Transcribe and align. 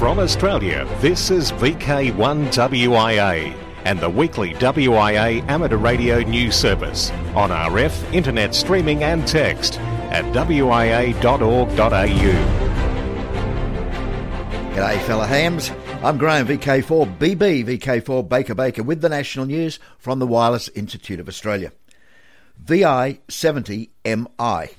From 0.00 0.18
Australia, 0.18 0.88
this 1.02 1.30
is 1.30 1.52
VK1WIA 1.52 3.54
and 3.84 4.00
the 4.00 4.08
weekly 4.08 4.54
WIA 4.54 5.46
amateur 5.46 5.76
radio 5.76 6.20
news 6.20 6.56
service 6.56 7.10
on 7.36 7.50
RF, 7.50 8.14
internet 8.14 8.54
streaming 8.54 9.04
and 9.04 9.28
text 9.28 9.78
at 10.08 10.24
wia.org.au. 10.24 11.66
G'day, 14.74 15.02
fella 15.02 15.26
hams. 15.26 15.70
I'm 16.02 16.16
Graham 16.16 16.46
VK4 16.46 17.18
BB 17.18 17.66
VK4 17.66 18.26
Baker 18.26 18.54
Baker 18.54 18.82
with 18.82 19.02
the 19.02 19.10
national 19.10 19.44
news 19.44 19.78
from 19.98 20.18
the 20.18 20.26
Wireless 20.26 20.68
Institute 20.68 21.20
of 21.20 21.28
Australia. 21.28 21.72
VI70MI. 22.64 24.70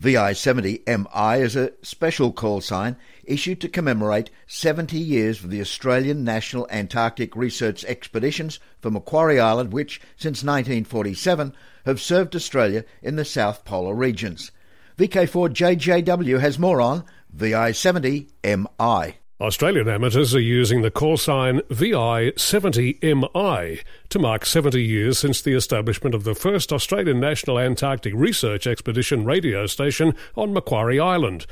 VI70MI 0.00 1.40
is 1.40 1.56
a 1.56 1.72
special 1.80 2.30
call 2.30 2.60
sign 2.60 2.96
issued 3.24 3.60
to 3.62 3.68
commemorate 3.68 4.30
70 4.46 4.98
years 4.98 5.42
of 5.42 5.50
the 5.50 5.60
Australian 5.60 6.22
National 6.22 6.68
Antarctic 6.70 7.34
Research 7.34 7.82
Expeditions 7.86 8.60
for 8.80 8.90
Macquarie 8.90 9.40
Island, 9.40 9.72
which, 9.72 10.00
since 10.16 10.44
1947, 10.44 11.54
have 11.86 12.00
served 12.00 12.36
Australia 12.36 12.84
in 13.02 13.16
the 13.16 13.24
South 13.24 13.64
Polar 13.64 13.94
regions. 13.94 14.52
VK4JJW 14.98 16.40
has 16.40 16.58
more 16.58 16.80
on 16.80 17.04
VI70MI. 17.34 19.14
Australian 19.38 19.86
amateurs 19.86 20.34
are 20.34 20.40
using 20.40 20.80
the 20.80 20.90
call 20.90 21.18
sign 21.18 21.58
VI70MI 21.68 23.82
to 24.08 24.18
mark 24.18 24.46
70 24.46 24.82
years 24.82 25.18
since 25.18 25.42
the 25.42 25.52
establishment 25.52 26.14
of 26.14 26.24
the 26.24 26.34
first 26.34 26.72
Australian 26.72 27.20
National 27.20 27.58
Antarctic 27.58 28.14
Research 28.16 28.66
Expedition 28.66 29.26
radio 29.26 29.66
station 29.66 30.14
on 30.36 30.54
Macquarie 30.54 30.98
Island. 30.98 31.44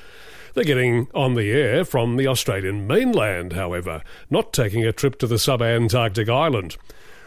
They're 0.55 0.65
getting 0.65 1.09
on 1.13 1.35
the 1.35 1.53
air 1.53 1.85
from 1.85 2.17
the 2.17 2.27
Australian 2.27 2.87
mainland, 2.87 3.53
however, 3.53 4.01
not 4.31 4.55
taking 4.55 4.87
a 4.87 4.93
trip 4.93 5.19
to 5.19 5.27
the 5.27 5.39
sub-Antarctic 5.39 6.31
island. 6.31 6.79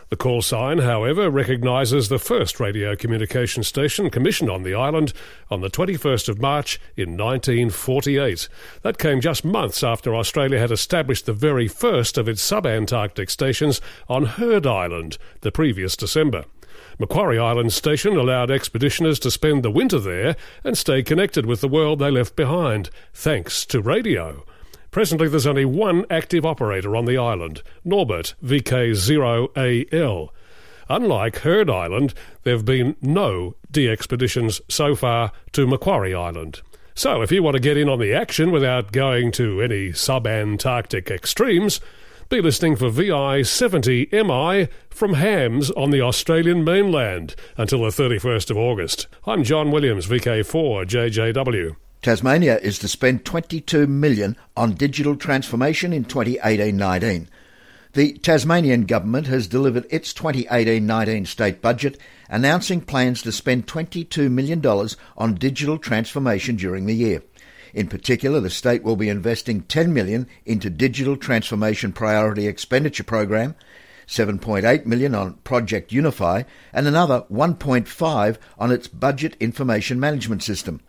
The 0.09 0.15
call 0.15 0.41
sign, 0.41 0.77
however, 0.79 1.29
recognises 1.29 2.07
the 2.07 2.17
first 2.17 2.61
radio 2.61 2.95
communication 2.95 3.63
station 3.63 4.09
commissioned 4.09 4.49
on 4.49 4.63
the 4.63 4.73
island 4.73 5.11
on 5.51 5.59
the 5.59 5.69
21st 5.69 6.29
of 6.29 6.39
March 6.39 6.79
in 6.95 7.17
1948. 7.17 8.47
That 8.83 8.97
came 8.97 9.19
just 9.19 9.43
months 9.43 9.83
after 9.83 10.15
Australia 10.15 10.59
had 10.59 10.71
established 10.71 11.25
the 11.25 11.33
very 11.33 11.67
first 11.67 12.17
of 12.17 12.29
its 12.29 12.41
sub-Antarctic 12.41 13.29
stations 13.29 13.81
on 14.07 14.25
Heard 14.25 14.65
Island 14.65 15.17
the 15.41 15.51
previous 15.51 15.97
December. 15.97 16.45
Macquarie 16.99 17.37
Island 17.37 17.73
Station 17.73 18.15
allowed 18.15 18.49
expeditioners 18.49 19.19
to 19.19 19.29
spend 19.29 19.61
the 19.61 19.71
winter 19.71 19.99
there 19.99 20.37
and 20.63 20.77
stay 20.77 21.03
connected 21.03 21.45
with 21.45 21.59
the 21.59 21.67
world 21.67 21.99
they 21.99 22.11
left 22.11 22.35
behind, 22.35 22.89
thanks 23.13 23.65
to 23.65 23.81
radio. 23.81 24.45
Presently, 24.91 25.27
there's 25.27 25.47
only 25.47 25.65
one 25.65 26.05
active 26.09 26.45
operator 26.45 26.95
on 26.95 27.05
the 27.05 27.17
island, 27.17 27.61
Norbert 27.83 28.35
VK0AL. 28.43 30.29
Unlike 30.89 31.37
Heard 31.39 31.69
Island, 31.69 32.13
there 32.43 32.55
have 32.55 32.65
been 32.65 32.95
no 33.01 33.55
DXpeditions 33.71 34.61
so 34.69 34.95
far 34.95 35.31
to 35.51 35.67
Macquarie 35.67 36.15
Island. 36.15 36.61
So, 36.95 37.21
if 37.21 37.31
you 37.31 37.43
want 37.43 37.55
to 37.55 37.61
get 37.61 37.77
in 37.77 37.89
on 37.89 37.99
the 37.99 38.13
action 38.13 38.51
without 38.51 38.91
going 38.91 39.31
to 39.33 39.61
any 39.61 39.91
sub-Antarctic 39.91 41.11
extremes, 41.11 41.79
be 42.29 42.41
listening 42.41 42.75
for 42.75 42.89
VI 42.89 43.43
70 43.43 44.09
MI 44.11 44.67
from 44.89 45.13
hams 45.13 45.69
on 45.71 45.91
the 45.91 46.01
Australian 46.01 46.63
mainland 46.63 47.35
until 47.55 47.81
the 47.81 47.89
31st 47.89 48.49
of 48.49 48.57
August. 48.57 49.07
I'm 49.25 49.43
John 49.43 49.71
Williams, 49.71 50.07
VK4 50.07 50.85
JJW. 50.85 51.75
Tasmania 52.01 52.59
is 52.59 52.77
to 52.79 52.87
spend 52.87 53.25
22 53.25 53.87
million 53.87 54.37
on 54.55 54.75
digital 54.75 55.15
transformation 55.15 55.91
in 55.91 56.05
2018-19. 56.05 57.27
The 57.93 58.13
Tasmanian 58.19 58.85
government 58.85 59.25
has 59.27 59.47
delivered 59.47 59.87
its 59.89 60.13
2018-19 60.13 61.25
state 61.25 61.61
budget, 61.61 61.97
announcing 62.29 62.81
plans 62.81 63.23
to 63.23 63.31
spend 63.31 63.65
$22 63.65 64.29
million 64.29 64.63
on 65.17 65.35
digital 65.35 65.79
transformation 65.79 66.55
during 66.55 66.85
the 66.85 66.93
year. 66.93 67.23
In 67.73 67.87
particular, 67.87 68.39
the 68.39 68.49
state 68.49 68.83
will 68.83 68.95
be 68.95 69.09
investing 69.09 69.61
10 69.61 69.93
million 69.93 70.27
into 70.45 70.69
digital 70.69 71.17
transformation 71.17 71.91
priority 71.91 72.47
expenditure 72.47 73.03
program, 73.03 73.55
7.8 74.07 74.85
million 74.85 75.15
on 75.15 75.33
Project 75.43 75.91
Unify, 75.91 76.43
and 76.71 76.87
another 76.87 77.25
1.5 77.31 78.37
on 78.59 78.71
its 78.71 78.87
budget 78.87 79.35
information 79.39 79.99
management 79.99 80.43
system. 80.43 80.81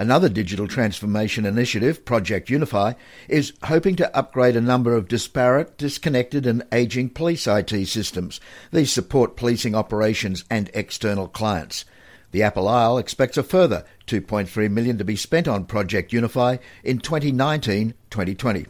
Another 0.00 0.30
digital 0.30 0.66
transformation 0.66 1.44
initiative, 1.44 2.06
Project 2.06 2.48
Unify, 2.48 2.94
is 3.28 3.52
hoping 3.64 3.96
to 3.96 4.16
upgrade 4.16 4.56
a 4.56 4.60
number 4.62 4.96
of 4.96 5.08
disparate, 5.08 5.76
disconnected 5.76 6.46
and 6.46 6.62
aging 6.72 7.10
police 7.10 7.46
IT 7.46 7.86
systems. 7.86 8.40
These 8.72 8.90
support 8.90 9.36
policing 9.36 9.74
operations 9.74 10.46
and 10.48 10.70
external 10.72 11.28
clients. 11.28 11.84
The 12.30 12.42
Apple 12.42 12.66
Isle 12.66 12.96
expects 12.96 13.36
a 13.36 13.42
further 13.42 13.84
2.3 14.06 14.70
million 14.70 14.96
to 14.96 15.04
be 15.04 15.16
spent 15.16 15.46
on 15.46 15.66
Project 15.66 16.14
Unify 16.14 16.56
in 16.82 17.00
2019-2020. 17.00 18.68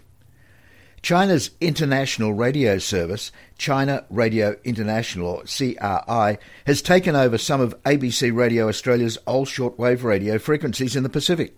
China's 1.02 1.50
international 1.62 2.34
radio 2.34 2.76
service, 2.76 3.32
China 3.56 4.04
Radio 4.10 4.56
International, 4.64 5.28
or 5.28 5.44
CRI, 5.44 6.38
has 6.66 6.82
taken 6.82 7.16
over 7.16 7.38
some 7.38 7.60
of 7.60 7.82
ABC 7.84 8.34
Radio 8.34 8.68
Australia's 8.68 9.16
old 9.26 9.48
shortwave 9.48 10.02
radio 10.02 10.38
frequencies 10.38 10.94
in 10.94 11.02
the 11.02 11.08
Pacific. 11.08 11.56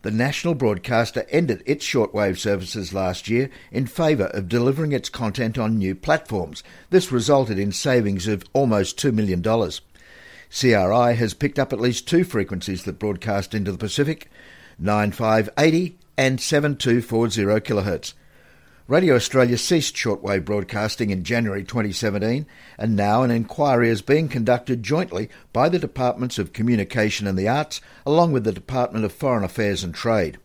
The 0.00 0.10
national 0.10 0.54
broadcaster 0.54 1.26
ended 1.28 1.62
its 1.66 1.84
shortwave 1.84 2.38
services 2.38 2.94
last 2.94 3.28
year 3.28 3.50
in 3.70 3.86
favour 3.86 4.28
of 4.28 4.48
delivering 4.48 4.92
its 4.92 5.10
content 5.10 5.58
on 5.58 5.76
new 5.76 5.94
platforms. 5.94 6.62
This 6.88 7.12
resulted 7.12 7.58
in 7.58 7.72
savings 7.72 8.26
of 8.26 8.44
almost 8.54 8.96
$2 8.98 9.12
million. 9.12 9.42
CRI 9.42 11.14
has 11.16 11.34
picked 11.34 11.58
up 11.58 11.74
at 11.74 11.80
least 11.80 12.08
two 12.08 12.24
frequencies 12.24 12.84
that 12.84 12.98
broadcast 12.98 13.54
into 13.54 13.72
the 13.72 13.78
Pacific 13.78 14.30
9580 14.78 15.98
and 16.16 16.40
7240 16.40 17.42
kHz. 17.60 18.14
Radio 18.90 19.14
Australia 19.14 19.56
ceased 19.56 19.94
shortwave 19.94 20.44
broadcasting 20.44 21.10
in 21.10 21.22
January 21.22 21.62
2017, 21.62 22.44
and 22.76 22.96
now 22.96 23.22
an 23.22 23.30
inquiry 23.30 23.88
is 23.88 24.02
being 24.02 24.28
conducted 24.28 24.82
jointly 24.82 25.28
by 25.52 25.68
the 25.68 25.78
Departments 25.78 26.40
of 26.40 26.52
Communication 26.52 27.28
and 27.28 27.38
the 27.38 27.46
Arts, 27.46 27.80
along 28.04 28.32
with 28.32 28.42
the 28.42 28.50
Department 28.50 29.04
of 29.04 29.12
Foreign 29.12 29.44
Affairs 29.44 29.84
and 29.84 29.94
Trade. 29.94 30.38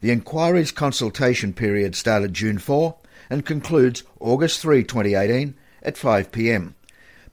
The 0.00 0.10
inquiry's 0.10 0.72
consultation 0.72 1.52
period 1.52 1.94
started 1.94 2.34
June 2.34 2.58
4 2.58 2.96
and 3.30 3.46
concludes 3.46 4.02
August 4.18 4.58
3, 4.58 4.82
2018, 4.82 5.54
at 5.84 5.96
5 5.96 6.32
pm. 6.32 6.74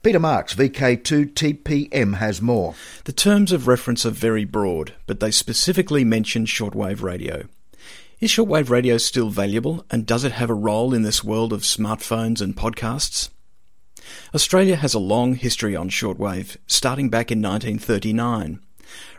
Peter 0.04 0.20
Marks, 0.20 0.54
VK2TPM, 0.54 2.18
has 2.18 2.40
more. 2.40 2.76
The 3.06 3.12
terms 3.12 3.50
of 3.50 3.66
reference 3.66 4.06
are 4.06 4.10
very 4.10 4.44
broad, 4.44 4.94
but 5.08 5.18
they 5.18 5.32
specifically 5.32 6.04
mention 6.04 6.46
shortwave 6.46 7.02
radio. 7.02 7.48
Is 8.24 8.30
shortwave 8.30 8.70
radio 8.70 8.96
still 8.96 9.28
valuable, 9.28 9.84
and 9.90 10.06
does 10.06 10.24
it 10.24 10.32
have 10.32 10.48
a 10.48 10.54
role 10.54 10.94
in 10.94 11.02
this 11.02 11.22
world 11.22 11.52
of 11.52 11.60
smartphones 11.60 12.40
and 12.40 12.56
podcasts? 12.56 13.28
Australia 14.34 14.76
has 14.76 14.94
a 14.94 14.98
long 14.98 15.34
history 15.34 15.76
on 15.76 15.90
shortwave, 15.90 16.56
starting 16.66 17.10
back 17.10 17.30
in 17.30 17.42
1939. 17.42 18.60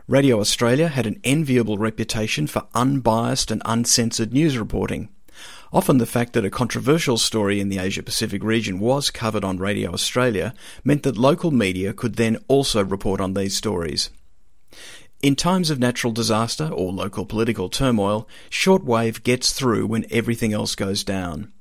Radio 0.07 0.39
Australia 0.39 0.87
had 0.87 1.05
an 1.05 1.21
enviable 1.23 1.77
reputation 1.77 2.47
for 2.47 2.65
unbiased 2.73 3.51
and 3.51 3.61
uncensored 3.63 4.33
news 4.33 4.57
reporting. 4.57 5.09
Often 5.71 5.99
the 5.99 6.07
fact 6.07 6.33
that 6.33 6.43
a 6.43 6.49
controversial 6.49 7.19
story 7.19 7.59
in 7.59 7.69
the 7.69 7.77
Asia 7.77 8.01
Pacific 8.01 8.43
region 8.43 8.79
was 8.79 9.11
covered 9.11 9.43
on 9.43 9.59
Radio 9.59 9.93
Australia 9.93 10.55
meant 10.83 11.03
that 11.03 11.15
local 11.15 11.51
media 11.51 11.93
could 11.93 12.15
then 12.15 12.43
also 12.47 12.83
report 12.83 13.21
on 13.21 13.35
these 13.35 13.55
stories. 13.55 14.09
In 15.25 15.35
times 15.35 15.71
of 15.71 15.79
natural 15.79 16.13
disaster 16.13 16.67
or 16.71 16.93
local 16.93 17.25
political 17.25 17.67
turmoil, 17.67 18.29
shortwave 18.51 19.23
gets 19.23 19.53
through 19.53 19.87
when 19.87 20.05
everything 20.11 20.53
else 20.53 20.75
goes 20.75 21.03
down. 21.03 21.51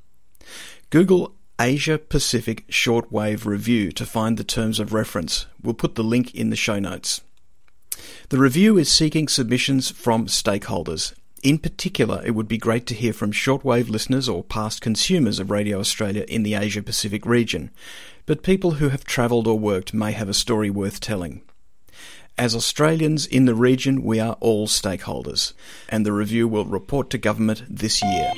Google 0.90 1.34
Asia 1.58 1.96
Pacific 1.96 2.68
Shortwave 2.68 3.46
Review 3.46 3.90
to 3.92 4.04
find 4.04 4.36
the 4.36 4.44
terms 4.44 4.78
of 4.78 4.92
reference. 4.92 5.46
We'll 5.62 5.72
put 5.72 5.94
the 5.94 6.04
link 6.04 6.34
in 6.34 6.50
the 6.50 6.56
show 6.56 6.78
notes. 6.78 7.22
The 8.28 8.36
review 8.36 8.76
is 8.76 8.92
seeking 8.92 9.28
submissions 9.28 9.90
from 9.90 10.26
stakeholders. 10.26 11.14
In 11.42 11.56
particular, 11.56 12.20
it 12.22 12.32
would 12.32 12.48
be 12.48 12.58
great 12.58 12.86
to 12.88 12.94
hear 12.94 13.14
from 13.14 13.32
shortwave 13.32 13.88
listeners 13.88 14.28
or 14.28 14.44
past 14.44 14.82
consumers 14.82 15.38
of 15.38 15.50
Radio 15.50 15.80
Australia 15.80 16.26
in 16.28 16.42
the 16.42 16.52
Asia 16.52 16.82
Pacific 16.82 17.24
region, 17.24 17.70
but 18.26 18.42
people 18.42 18.72
who 18.72 18.90
have 18.90 19.04
travelled 19.04 19.46
or 19.46 19.58
worked 19.58 19.94
may 19.94 20.12
have 20.12 20.28
a 20.28 20.34
story 20.34 20.68
worth 20.68 21.00
telling. 21.00 21.40
As 22.36 22.56
Australians 22.56 23.26
in 23.26 23.44
the 23.44 23.54
region, 23.54 24.02
we 24.02 24.18
are 24.18 24.36
all 24.40 24.66
stakeholders, 24.66 25.52
and 25.88 26.04
the 26.04 26.12
review 26.12 26.48
will 26.48 26.64
report 26.64 27.08
to 27.10 27.18
government 27.18 27.62
this 27.68 28.02
year. 28.02 28.32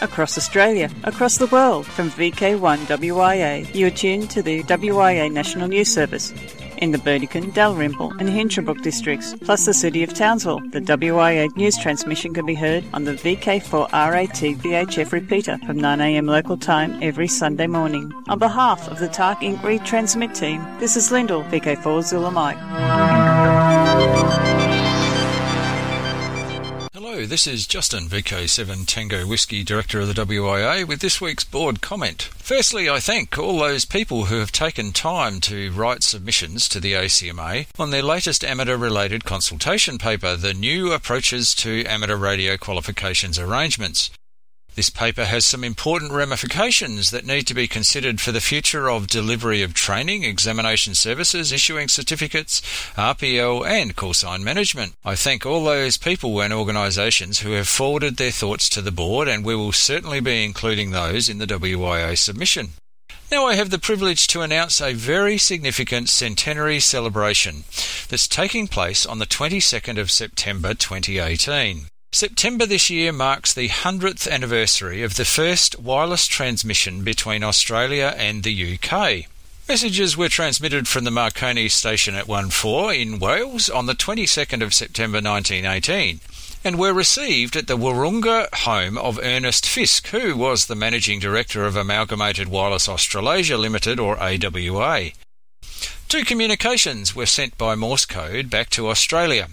Across 0.00 0.38
Australia, 0.38 0.90
across 1.04 1.36
the 1.36 1.48
world, 1.48 1.84
from 1.84 2.10
VK1 2.12 2.78
WIA, 2.86 3.74
you 3.74 3.88
are 3.88 3.90
tuned 3.90 4.30
to 4.30 4.40
the 4.40 4.62
WIA 4.62 5.30
National 5.30 5.68
News 5.68 5.92
Service. 5.92 6.32
In 6.78 6.90
the 6.90 6.98
Burdekin, 6.98 7.52
Dalrymple 7.52 8.12
and 8.18 8.28
Hinchinbrook 8.28 8.82
districts, 8.82 9.34
plus 9.42 9.66
the 9.66 9.74
city 9.74 10.02
of 10.02 10.14
Townsville. 10.14 10.60
The 10.70 10.80
WIA 10.80 11.54
news 11.56 11.78
transmission 11.78 12.34
can 12.34 12.46
be 12.46 12.54
heard 12.54 12.84
on 12.92 13.04
the 13.04 13.14
VK4RAT 13.14 14.56
VHF 14.56 15.12
repeater 15.12 15.58
from 15.66 15.78
9am 15.78 16.28
local 16.28 16.56
time 16.56 16.98
every 17.02 17.28
Sunday 17.28 17.66
morning. 17.66 18.12
On 18.28 18.38
behalf 18.38 18.88
of 18.88 18.98
the 18.98 19.08
TARC 19.08 19.40
Inc. 19.40 19.58
retransmit 19.58 20.34
team, 20.38 20.64
this 20.78 20.96
is 20.96 21.12
Lyndall, 21.12 21.44
VK4 21.44 22.02
Zulu 22.02 22.30
Mike. 22.30 22.58
This 27.26 27.48
is 27.48 27.66
Justin, 27.66 28.04
VK7 28.04 28.86
Tango 28.86 29.26
Whiskey, 29.26 29.64
Director 29.64 29.98
of 29.98 30.06
the 30.06 30.24
WIA, 30.24 30.86
with 30.86 31.00
this 31.00 31.20
week's 31.20 31.42
board 31.42 31.80
comment. 31.80 32.22
Firstly, 32.36 32.88
I 32.88 33.00
thank 33.00 33.36
all 33.36 33.58
those 33.58 33.84
people 33.84 34.26
who 34.26 34.38
have 34.38 34.52
taken 34.52 34.92
time 34.92 35.40
to 35.40 35.72
write 35.72 36.04
submissions 36.04 36.68
to 36.68 36.78
the 36.78 36.92
ACMA 36.92 37.66
on 37.76 37.90
their 37.90 38.02
latest 38.02 38.44
amateur 38.44 38.76
related 38.76 39.24
consultation 39.24 39.98
paper, 39.98 40.36
The 40.36 40.54
New 40.54 40.92
Approaches 40.92 41.54
to 41.56 41.84
Amateur 41.86 42.16
Radio 42.16 42.56
Qualifications 42.56 43.38
Arrangements. 43.38 44.10
This 44.78 44.90
paper 44.90 45.24
has 45.24 45.44
some 45.44 45.64
important 45.64 46.12
ramifications 46.12 47.10
that 47.10 47.26
need 47.26 47.48
to 47.48 47.54
be 47.54 47.66
considered 47.66 48.20
for 48.20 48.30
the 48.30 48.40
future 48.40 48.88
of 48.88 49.08
delivery 49.08 49.60
of 49.60 49.74
training, 49.74 50.22
examination 50.22 50.94
services, 50.94 51.50
issuing 51.50 51.88
certificates, 51.88 52.60
RPL, 52.94 53.66
and 53.66 53.96
call 53.96 54.14
sign 54.14 54.44
management. 54.44 54.94
I 55.04 55.16
thank 55.16 55.44
all 55.44 55.64
those 55.64 55.96
people 55.96 56.40
and 56.40 56.52
organisations 56.52 57.40
who 57.40 57.54
have 57.54 57.66
forwarded 57.66 58.18
their 58.18 58.30
thoughts 58.30 58.68
to 58.68 58.80
the 58.80 58.92
board, 58.92 59.26
and 59.26 59.44
we 59.44 59.56
will 59.56 59.72
certainly 59.72 60.20
be 60.20 60.44
including 60.44 60.92
those 60.92 61.28
in 61.28 61.38
the 61.38 61.46
WIA 61.46 62.16
submission. 62.16 62.74
Now 63.32 63.46
I 63.46 63.56
have 63.56 63.70
the 63.70 63.80
privilege 63.80 64.28
to 64.28 64.42
announce 64.42 64.80
a 64.80 64.94
very 64.94 65.38
significant 65.38 66.08
centenary 66.08 66.78
celebration 66.78 67.64
that's 68.08 68.28
taking 68.28 68.68
place 68.68 69.04
on 69.04 69.18
the 69.18 69.26
22nd 69.26 69.98
of 69.98 70.12
September 70.12 70.72
2018. 70.72 71.86
September 72.10 72.64
this 72.64 72.88
year 72.88 73.12
marks 73.12 73.52
the 73.52 73.68
100th 73.68 74.30
anniversary 74.30 75.02
of 75.02 75.16
the 75.16 75.26
first 75.26 75.78
wireless 75.78 76.26
transmission 76.26 77.04
between 77.04 77.44
Australia 77.44 78.14
and 78.16 78.42
the 78.42 78.78
UK. 78.78 79.26
Messages 79.68 80.16
were 80.16 80.30
transmitted 80.30 80.88
from 80.88 81.04
the 81.04 81.10
Marconi 81.10 81.68
station 81.68 82.14
at 82.14 82.24
1-4 82.24 82.98
in 82.98 83.18
Wales 83.18 83.68
on 83.68 83.84
the 83.84 83.94
22nd 83.94 84.62
of 84.62 84.72
September 84.72 85.18
1918 85.18 86.20
and 86.64 86.78
were 86.78 86.94
received 86.94 87.54
at 87.54 87.66
the 87.66 87.76
Wahroonga 87.76 88.48
home 88.54 88.96
of 88.96 89.20
Ernest 89.22 89.66
Fisk, 89.68 90.08
who 90.08 90.34
was 90.34 90.64
the 90.64 90.74
managing 90.74 91.20
director 91.20 91.66
of 91.66 91.76
Amalgamated 91.76 92.48
Wireless 92.48 92.88
Australasia 92.88 93.58
Limited 93.58 94.00
or 94.00 94.18
AWA. 94.18 95.10
Two 96.08 96.24
communications 96.24 97.14
were 97.14 97.26
sent 97.26 97.58
by 97.58 97.74
Morse 97.74 98.06
code 98.06 98.48
back 98.48 98.70
to 98.70 98.88
Australia 98.88 99.48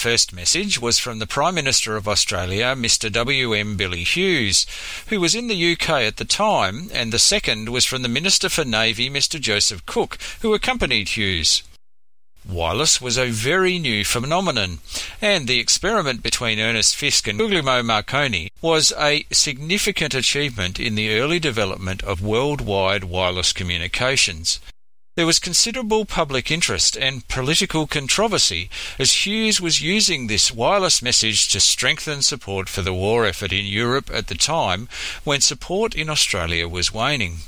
first 0.00 0.32
message 0.32 0.80
was 0.80 0.98
from 0.98 1.18
the 1.18 1.26
Prime 1.26 1.54
Minister 1.54 1.94
of 1.94 2.08
Australia, 2.08 2.74
Mr. 2.74 3.12
W.M. 3.12 3.76
Billy 3.76 4.02
Hughes, 4.02 4.64
who 5.08 5.20
was 5.20 5.34
in 5.34 5.46
the 5.46 5.72
UK 5.72 5.90
at 5.90 6.16
the 6.16 6.24
time, 6.24 6.88
and 6.94 7.12
the 7.12 7.18
second 7.18 7.68
was 7.68 7.84
from 7.84 8.00
the 8.00 8.08
Minister 8.08 8.48
for 8.48 8.64
Navy, 8.64 9.10
Mr. 9.10 9.38
Joseph 9.38 9.84
Cook, 9.84 10.16
who 10.40 10.54
accompanied 10.54 11.10
Hughes. 11.10 11.62
Wireless 12.48 13.02
was 13.02 13.18
a 13.18 13.28
very 13.28 13.78
new 13.78 14.02
phenomenon, 14.02 14.78
and 15.20 15.46
the 15.46 15.60
experiment 15.60 16.22
between 16.22 16.58
Ernest 16.58 16.96
Fisk 16.96 17.28
and 17.28 17.38
Guglielmo 17.38 17.82
Marconi 17.82 18.50
was 18.62 18.94
a 18.98 19.26
significant 19.30 20.14
achievement 20.14 20.80
in 20.80 20.94
the 20.94 21.10
early 21.20 21.38
development 21.38 22.02
of 22.04 22.22
worldwide 22.22 23.04
wireless 23.04 23.52
communications. 23.52 24.60
There 25.20 25.26
was 25.26 25.38
considerable 25.38 26.06
public 26.06 26.50
interest 26.50 26.96
and 26.96 27.28
political 27.28 27.86
controversy 27.86 28.70
as 28.98 29.26
Hughes 29.26 29.60
was 29.60 29.82
using 29.82 30.28
this 30.28 30.50
wireless 30.50 31.02
message 31.02 31.48
to 31.48 31.60
strengthen 31.60 32.22
support 32.22 32.70
for 32.70 32.80
the 32.80 32.94
war 32.94 33.26
effort 33.26 33.52
in 33.52 33.66
Europe 33.66 34.10
at 34.10 34.28
the 34.28 34.34
time 34.34 34.88
when 35.22 35.42
support 35.42 35.94
in 35.94 36.08
Australia 36.08 36.66
was 36.66 36.94
waning. 36.94 37.40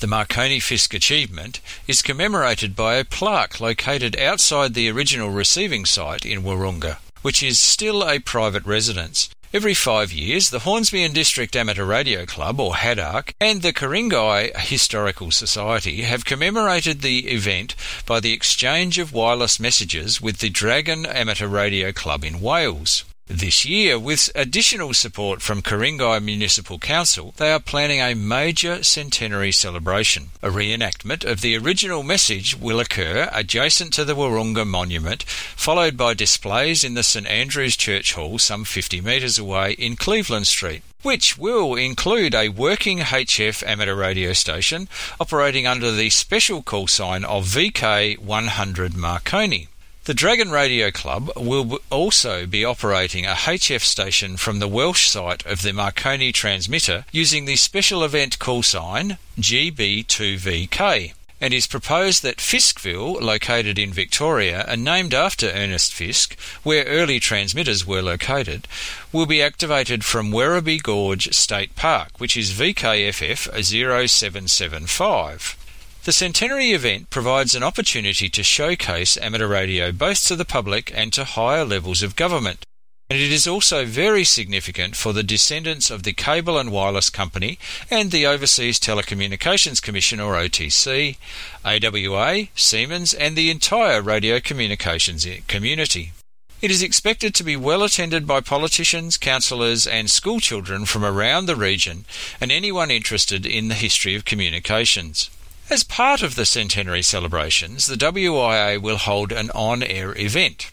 The 0.00 0.06
Marconi 0.06 0.60
Fisk 0.60 0.92
achievement 0.92 1.60
is 1.88 2.02
commemorated 2.02 2.76
by 2.76 2.96
a 2.96 3.06
plaque 3.06 3.58
located 3.58 4.20
outside 4.20 4.74
the 4.74 4.90
original 4.90 5.30
receiving 5.30 5.86
site 5.86 6.26
in 6.26 6.42
Wahroonga, 6.42 6.98
which 7.22 7.42
is 7.42 7.58
still 7.58 8.06
a 8.06 8.18
private 8.18 8.66
residence 8.66 9.30
Every 9.54 9.72
five 9.72 10.12
years, 10.12 10.50
the 10.50 10.58
Hornsby 10.58 11.04
and 11.04 11.14
District 11.14 11.54
Amateur 11.54 11.84
Radio 11.84 12.26
Club, 12.26 12.58
or 12.58 12.74
HADARC, 12.74 13.34
and 13.40 13.62
the 13.62 13.72
Ku-ring-gai 13.72 14.50
Historical 14.56 15.30
Society 15.30 16.02
have 16.02 16.24
commemorated 16.24 17.02
the 17.02 17.28
event 17.28 17.76
by 18.04 18.18
the 18.18 18.32
exchange 18.32 18.98
of 18.98 19.12
wireless 19.12 19.60
messages 19.60 20.20
with 20.20 20.38
the 20.38 20.50
Dragon 20.50 21.06
Amateur 21.06 21.46
Radio 21.46 21.92
Club 21.92 22.24
in 22.24 22.40
Wales. 22.40 23.04
This 23.26 23.64
year, 23.64 23.98
with 23.98 24.30
additional 24.34 24.92
support 24.92 25.40
from 25.40 25.62
Ku-ring-gai 25.62 26.18
Municipal 26.18 26.78
Council, 26.78 27.32
they 27.38 27.50
are 27.50 27.58
planning 27.58 27.98
a 27.98 28.14
major 28.14 28.82
centenary 28.82 29.50
celebration. 29.50 30.28
A 30.42 30.50
reenactment 30.50 31.24
of 31.24 31.40
the 31.40 31.56
original 31.56 32.02
message 32.02 32.54
will 32.54 32.80
occur 32.80 33.30
adjacent 33.32 33.94
to 33.94 34.04
the 34.04 34.14
Wahroonga 34.14 34.66
Monument, 34.66 35.22
followed 35.22 35.96
by 35.96 36.12
displays 36.12 36.84
in 36.84 36.92
the 36.92 37.02
St 37.02 37.26
Andrew's 37.26 37.78
Church 37.78 38.12
Hall 38.12 38.38
some 38.38 38.62
50 38.62 39.00
metres 39.00 39.38
away 39.38 39.72
in 39.72 39.96
Cleveland 39.96 40.46
Street 40.46 40.82
which 41.00 41.36
will 41.36 41.74
include 41.74 42.34
a 42.34 42.48
working 42.48 42.98
HF 43.00 43.62
amateur 43.66 43.94
radio 43.94 44.32
station 44.32 44.88
operating 45.20 45.66
under 45.66 45.92
the 45.92 46.08
special 46.08 46.62
call 46.62 46.86
sign 46.86 47.24
of 47.24 47.44
VK100 47.44 48.96
Marconi. 48.96 49.68
The 50.04 50.12
Dragon 50.12 50.50
Radio 50.50 50.90
Club 50.90 51.30
will 51.34 51.78
also 51.88 52.44
be 52.44 52.62
operating 52.62 53.24
a 53.24 53.30
HF 53.30 53.80
station 53.80 54.36
from 54.36 54.58
the 54.58 54.68
Welsh 54.68 55.08
site 55.08 55.46
of 55.46 55.62
the 55.62 55.72
Marconi 55.72 56.30
transmitter 56.30 57.06
using 57.10 57.46
the 57.46 57.56
special 57.56 58.04
event 58.04 58.38
call 58.38 58.62
sign 58.62 59.16
GB2VK 59.40 61.14
and 61.40 61.54
is 61.54 61.66
proposed 61.66 62.22
that 62.22 62.36
Fiskville, 62.36 63.18
located 63.18 63.78
in 63.78 63.94
Victoria 63.94 64.66
and 64.68 64.84
named 64.84 65.14
after 65.14 65.48
Ernest 65.48 65.94
Fisk, 65.94 66.38
where 66.62 66.84
early 66.84 67.18
transmitters 67.18 67.86
were 67.86 68.02
located, 68.02 68.68
will 69.10 69.24
be 69.24 69.40
activated 69.40 70.04
from 70.04 70.32
Werribee 70.32 70.82
Gorge 70.82 71.34
State 71.34 71.74
Park, 71.76 72.20
which 72.20 72.36
is 72.36 72.52
VKFF 72.52 73.64
0775. 73.64 75.56
The 76.04 76.12
centenary 76.12 76.72
event 76.72 77.08
provides 77.08 77.54
an 77.54 77.62
opportunity 77.62 78.28
to 78.28 78.42
showcase 78.42 79.16
amateur 79.16 79.46
radio 79.46 79.90
both 79.90 80.26
to 80.26 80.36
the 80.36 80.44
public 80.44 80.92
and 80.94 81.10
to 81.14 81.24
higher 81.24 81.64
levels 81.64 82.02
of 82.02 82.14
government. 82.14 82.66
And 83.08 83.18
it 83.18 83.32
is 83.32 83.46
also 83.46 83.86
very 83.86 84.22
significant 84.22 84.96
for 84.96 85.14
the 85.14 85.22
descendants 85.22 85.90
of 85.90 86.02
the 86.02 86.12
Cable 86.12 86.58
and 86.58 86.70
Wireless 86.70 87.08
Company 87.08 87.58
and 87.90 88.10
the 88.10 88.26
Overseas 88.26 88.78
Telecommunications 88.78 89.80
Commission 89.80 90.20
or 90.20 90.34
OTC, 90.34 91.16
AWA, 91.64 92.48
Siemens, 92.54 93.14
and 93.14 93.34
the 93.34 93.50
entire 93.50 94.02
radio 94.02 94.40
communications 94.40 95.26
community. 95.46 96.12
It 96.60 96.70
is 96.70 96.82
expected 96.82 97.34
to 97.34 97.44
be 97.44 97.56
well 97.56 97.82
attended 97.82 98.26
by 98.26 98.42
politicians, 98.42 99.16
councillors, 99.16 99.86
and 99.86 100.10
schoolchildren 100.10 100.84
from 100.84 101.02
around 101.02 101.46
the 101.46 101.56
region 101.56 102.04
and 102.42 102.52
anyone 102.52 102.90
interested 102.90 103.46
in 103.46 103.68
the 103.68 103.74
history 103.74 104.14
of 104.14 104.26
communications. 104.26 105.30
As 105.70 105.82
part 105.82 106.22
of 106.22 106.34
the 106.34 106.44
centenary 106.44 107.02
celebrations, 107.02 107.86
the 107.86 107.96
WIA 107.96 108.80
will 108.80 108.98
hold 108.98 109.32
an 109.32 109.50
on 109.52 109.82
air 109.82 110.16
event. 110.18 110.70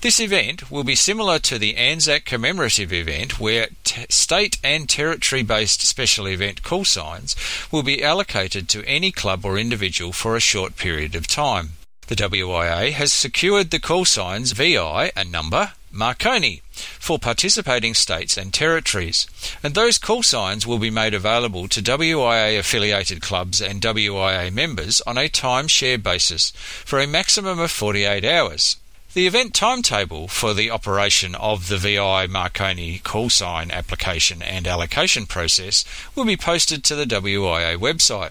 This 0.00 0.20
event 0.20 0.70
will 0.70 0.84
be 0.84 0.94
similar 0.94 1.38
to 1.40 1.58
the 1.58 1.76
Anzac 1.76 2.24
commemorative 2.24 2.92
event, 2.92 3.38
where 3.38 3.68
t- 3.84 4.06
state 4.08 4.56
and 4.62 4.88
territory 4.88 5.42
based 5.42 5.82
special 5.82 6.26
event 6.26 6.62
call 6.62 6.84
signs 6.84 7.36
will 7.70 7.82
be 7.82 8.02
allocated 8.02 8.68
to 8.70 8.86
any 8.86 9.10
club 9.10 9.44
or 9.44 9.58
individual 9.58 10.12
for 10.12 10.36
a 10.36 10.40
short 10.40 10.76
period 10.76 11.14
of 11.14 11.26
time. 11.26 11.72
The 12.06 12.16
WIA 12.16 12.92
has 12.92 13.12
secured 13.12 13.70
the 13.70 13.78
call 13.78 14.04
signs 14.04 14.52
VI, 14.52 15.12
a 15.14 15.24
number, 15.24 15.72
Marconi 15.92 16.62
for 16.72 17.18
participating 17.18 17.94
states 17.94 18.36
and 18.36 18.54
territories, 18.54 19.26
and 19.62 19.74
those 19.74 19.98
call 19.98 20.22
signs 20.22 20.66
will 20.66 20.78
be 20.78 20.90
made 20.90 21.14
available 21.14 21.66
to 21.68 21.82
WIA 21.82 22.58
affiliated 22.58 23.20
clubs 23.20 23.60
and 23.60 23.82
WIA 23.82 24.52
members 24.52 25.00
on 25.02 25.18
a 25.18 25.28
timeshare 25.28 26.00
basis 26.00 26.52
for 26.52 27.00
a 27.00 27.06
maximum 27.06 27.58
of 27.58 27.70
48 27.70 28.24
hours. 28.24 28.76
The 29.12 29.26
event 29.26 29.54
timetable 29.54 30.28
for 30.28 30.54
the 30.54 30.70
operation 30.70 31.34
of 31.34 31.66
the 31.66 31.78
VI 31.78 32.28
Marconi 32.28 33.00
call 33.00 33.28
sign 33.28 33.72
application 33.72 34.40
and 34.40 34.68
allocation 34.68 35.26
process 35.26 35.84
will 36.14 36.24
be 36.24 36.36
posted 36.36 36.84
to 36.84 36.94
the 36.94 37.06
WIA 37.06 37.76
website. 37.76 38.30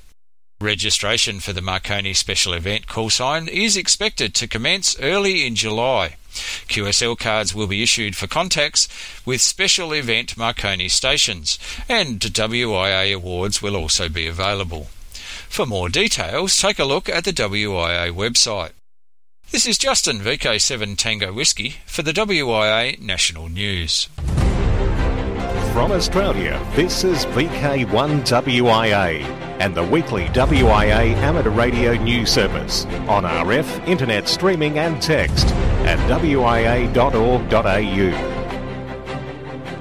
Registration 0.61 1.41
for 1.41 1.51
the 1.51 1.61
Marconi 1.61 2.13
special 2.13 2.53
event 2.53 2.87
call 2.87 3.09
sign 3.09 3.49
is 3.49 3.75
expected 3.75 4.33
to 4.35 4.47
commence 4.47 4.97
early 5.01 5.45
in 5.45 5.55
July. 5.55 6.15
QSL 6.67 7.17
cards 7.17 7.53
will 7.53 7.67
be 7.67 7.83
issued 7.83 8.15
for 8.15 8.27
contacts 8.27 8.87
with 9.25 9.41
special 9.41 9.93
event 9.93 10.37
Marconi 10.37 10.89
stations, 10.89 11.57
and 11.87 12.19
WIA 12.19 13.15
awards 13.15 13.61
will 13.61 13.75
also 13.75 14.09
be 14.09 14.27
available. 14.27 14.87
For 15.49 15.65
more 15.65 15.89
details, 15.89 16.55
take 16.55 16.79
a 16.79 16.85
look 16.85 17.09
at 17.09 17.23
the 17.23 17.33
WIA 17.33 18.11
website. 18.11 18.71
This 19.51 19.65
is 19.65 19.79
Justin, 19.79 20.19
VK7 20.19 20.95
Tango 20.95 21.33
Whiskey, 21.33 21.77
for 21.87 22.03
the 22.03 22.13
WIA 22.13 22.99
National 22.99 23.49
News. 23.49 24.07
From 25.73 25.91
Australia, 25.91 26.59
this 26.75 27.03
is 27.03 27.25
VK1WIA 27.27 29.21
and 29.59 29.75
the 29.75 29.83
weekly 29.83 30.25
WIA 30.29 31.13
amateur 31.17 31.51
radio 31.51 31.93
news 31.93 32.31
service 32.31 32.85
on 33.07 33.23
RF, 33.23 33.87
internet 33.87 34.27
streaming 34.27 34.79
and 34.79 34.99
text 34.99 35.45
at 35.85 35.99
wia.org.au. 36.09 36.89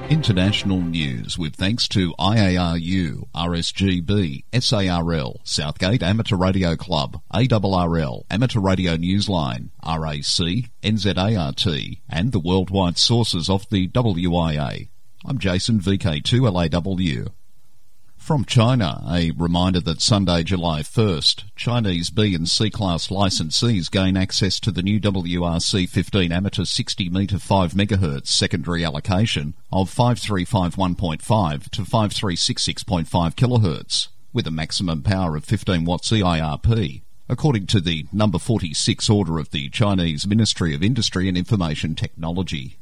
International 0.09 0.81
news 0.81 1.37
with 1.39 1.55
thanks 1.55 1.87
to 1.87 2.13
IARU, 2.19 3.27
RSGB, 3.35 4.43
SARL, 4.53 5.41
Southgate 5.43 6.03
Amateur 6.03 6.35
Radio 6.35 6.75
Club, 6.75 7.19
ARRL, 7.33 8.25
Amateur 8.29 8.59
Radio 8.59 8.95
Newsline, 8.95 9.69
RAC, 9.83 10.69
NZART, 10.83 11.99
and 12.07 12.31
the 12.31 12.39
worldwide 12.39 12.97
sources 12.99 13.49
of 13.49 13.67
the 13.69 13.87
WIA. 13.89 14.89
I'm 15.25 15.37
Jason 15.37 15.81
VK2LAW. 15.81 17.27
From 18.15 18.45
China, 18.45 19.03
a 19.11 19.31
reminder 19.31 19.81
that 19.81 19.99
Sunday, 20.01 20.43
July 20.43 20.81
1st, 20.81 21.43
Chinese 21.57 22.09
B 22.09 22.33
and 22.33 22.47
C 22.47 22.69
class 22.69 23.09
licensees 23.09 23.91
gain 23.91 24.15
access 24.15 24.61
to 24.61 24.71
the 24.71 24.81
new 24.81 24.97
WRC 24.97 25.89
15 25.89 26.31
amateur 26.31 26.63
60 26.63 27.09
metre 27.09 27.37
5 27.37 27.73
MHz 27.73 28.27
secondary 28.27 28.85
allocation 28.85 29.55
of 29.73 29.93
5351.5 29.93 31.69
to 31.69 31.81
5366.5 31.81 33.35
kHz 33.35 34.07
with 34.31 34.47
a 34.47 34.51
maximum 34.51 35.01
power 35.01 35.35
of 35.35 35.43
15 35.43 35.83
watts 35.83 36.11
EIRP. 36.11 37.01
According 37.27 37.65
to 37.67 37.81
the 37.81 38.05
number 38.13 38.39
46 38.39 39.09
order 39.09 39.37
of 39.37 39.51
the 39.51 39.67
Chinese 39.69 40.25
Ministry 40.25 40.73
of 40.73 40.81
Industry 40.81 41.27
and 41.27 41.37
Information 41.37 41.93
Technology. 41.93 42.77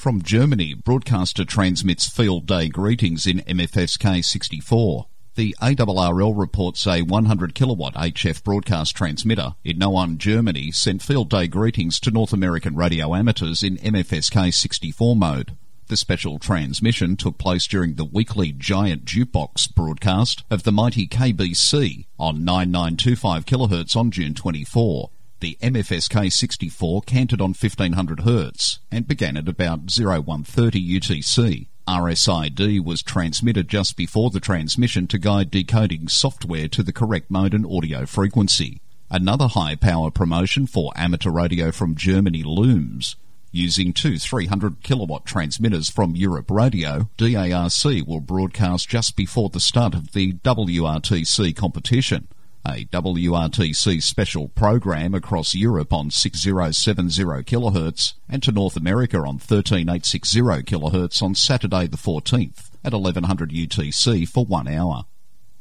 From 0.00 0.22
Germany, 0.22 0.72
broadcaster 0.72 1.44
transmits 1.44 2.08
field 2.08 2.46
day 2.46 2.70
greetings 2.70 3.26
in 3.26 3.40
MFSK 3.40 4.24
64. 4.24 5.04
The 5.34 5.54
ARRL 5.60 6.32
reports 6.34 6.86
a 6.86 7.02
100 7.02 7.54
kilowatt 7.54 7.92
HF 7.92 8.42
broadcast 8.42 8.96
transmitter 8.96 9.56
in 9.62 9.78
Nauen, 9.78 10.16
Germany 10.16 10.70
sent 10.72 11.02
field 11.02 11.28
day 11.28 11.48
greetings 11.48 12.00
to 12.00 12.10
North 12.10 12.32
American 12.32 12.76
radio 12.76 13.14
amateurs 13.14 13.62
in 13.62 13.76
MFSK 13.76 14.54
64 14.54 15.16
mode. 15.16 15.54
The 15.88 15.98
special 15.98 16.38
transmission 16.38 17.18
took 17.18 17.36
place 17.36 17.66
during 17.66 17.96
the 17.96 18.06
weekly 18.06 18.52
Giant 18.52 19.04
Jukebox 19.04 19.74
broadcast 19.74 20.44
of 20.50 20.62
the 20.62 20.72
mighty 20.72 21.06
KBC 21.08 22.06
on 22.18 22.42
9925 22.42 23.44
kHz 23.44 23.96
on 23.96 24.10
June 24.10 24.32
24. 24.32 25.10
The 25.40 25.56
MFSK 25.62 26.30
64 26.30 27.00
canted 27.02 27.40
on 27.40 27.54
1500 27.54 28.18
Hz 28.18 28.78
and 28.92 29.08
began 29.08 29.38
at 29.38 29.48
about 29.48 29.90
0130 29.90 31.00
UTC. 31.00 31.66
RSID 31.88 32.84
was 32.84 33.02
transmitted 33.02 33.66
just 33.66 33.96
before 33.96 34.28
the 34.28 34.38
transmission 34.38 35.06
to 35.06 35.18
guide 35.18 35.50
decoding 35.50 36.08
software 36.08 36.68
to 36.68 36.82
the 36.82 36.92
correct 36.92 37.30
mode 37.30 37.54
and 37.54 37.64
audio 37.64 38.04
frequency. 38.04 38.82
Another 39.10 39.48
high 39.48 39.76
power 39.76 40.10
promotion 40.10 40.66
for 40.66 40.92
amateur 40.94 41.30
radio 41.30 41.72
from 41.72 41.94
Germany 41.94 42.42
looms. 42.42 43.16
Using 43.50 43.94
two 43.94 44.18
300 44.18 44.82
kilowatt 44.82 45.24
transmitters 45.24 45.88
from 45.88 46.16
Europe 46.16 46.50
Radio, 46.50 47.08
DARC 47.16 48.06
will 48.06 48.20
broadcast 48.20 48.90
just 48.90 49.16
before 49.16 49.48
the 49.48 49.58
start 49.58 49.94
of 49.94 50.12
the 50.12 50.34
WRTC 50.34 51.56
competition 51.56 52.28
a 52.66 52.84
WRTC 52.86 54.02
special 54.02 54.48
program 54.48 55.14
across 55.14 55.54
Europe 55.54 55.92
on 55.92 56.10
6070 56.10 57.22
kHz 57.44 58.14
and 58.28 58.42
to 58.42 58.52
North 58.52 58.76
America 58.76 59.18
on 59.18 59.38
13860 59.38 60.40
kHz 60.40 61.22
on 61.22 61.34
Saturday 61.34 61.86
the 61.86 61.96
14th 61.96 62.70
at 62.84 62.92
1100 62.92 63.50
UTC 63.50 64.28
for 64.28 64.44
one 64.44 64.68
hour. 64.68 65.04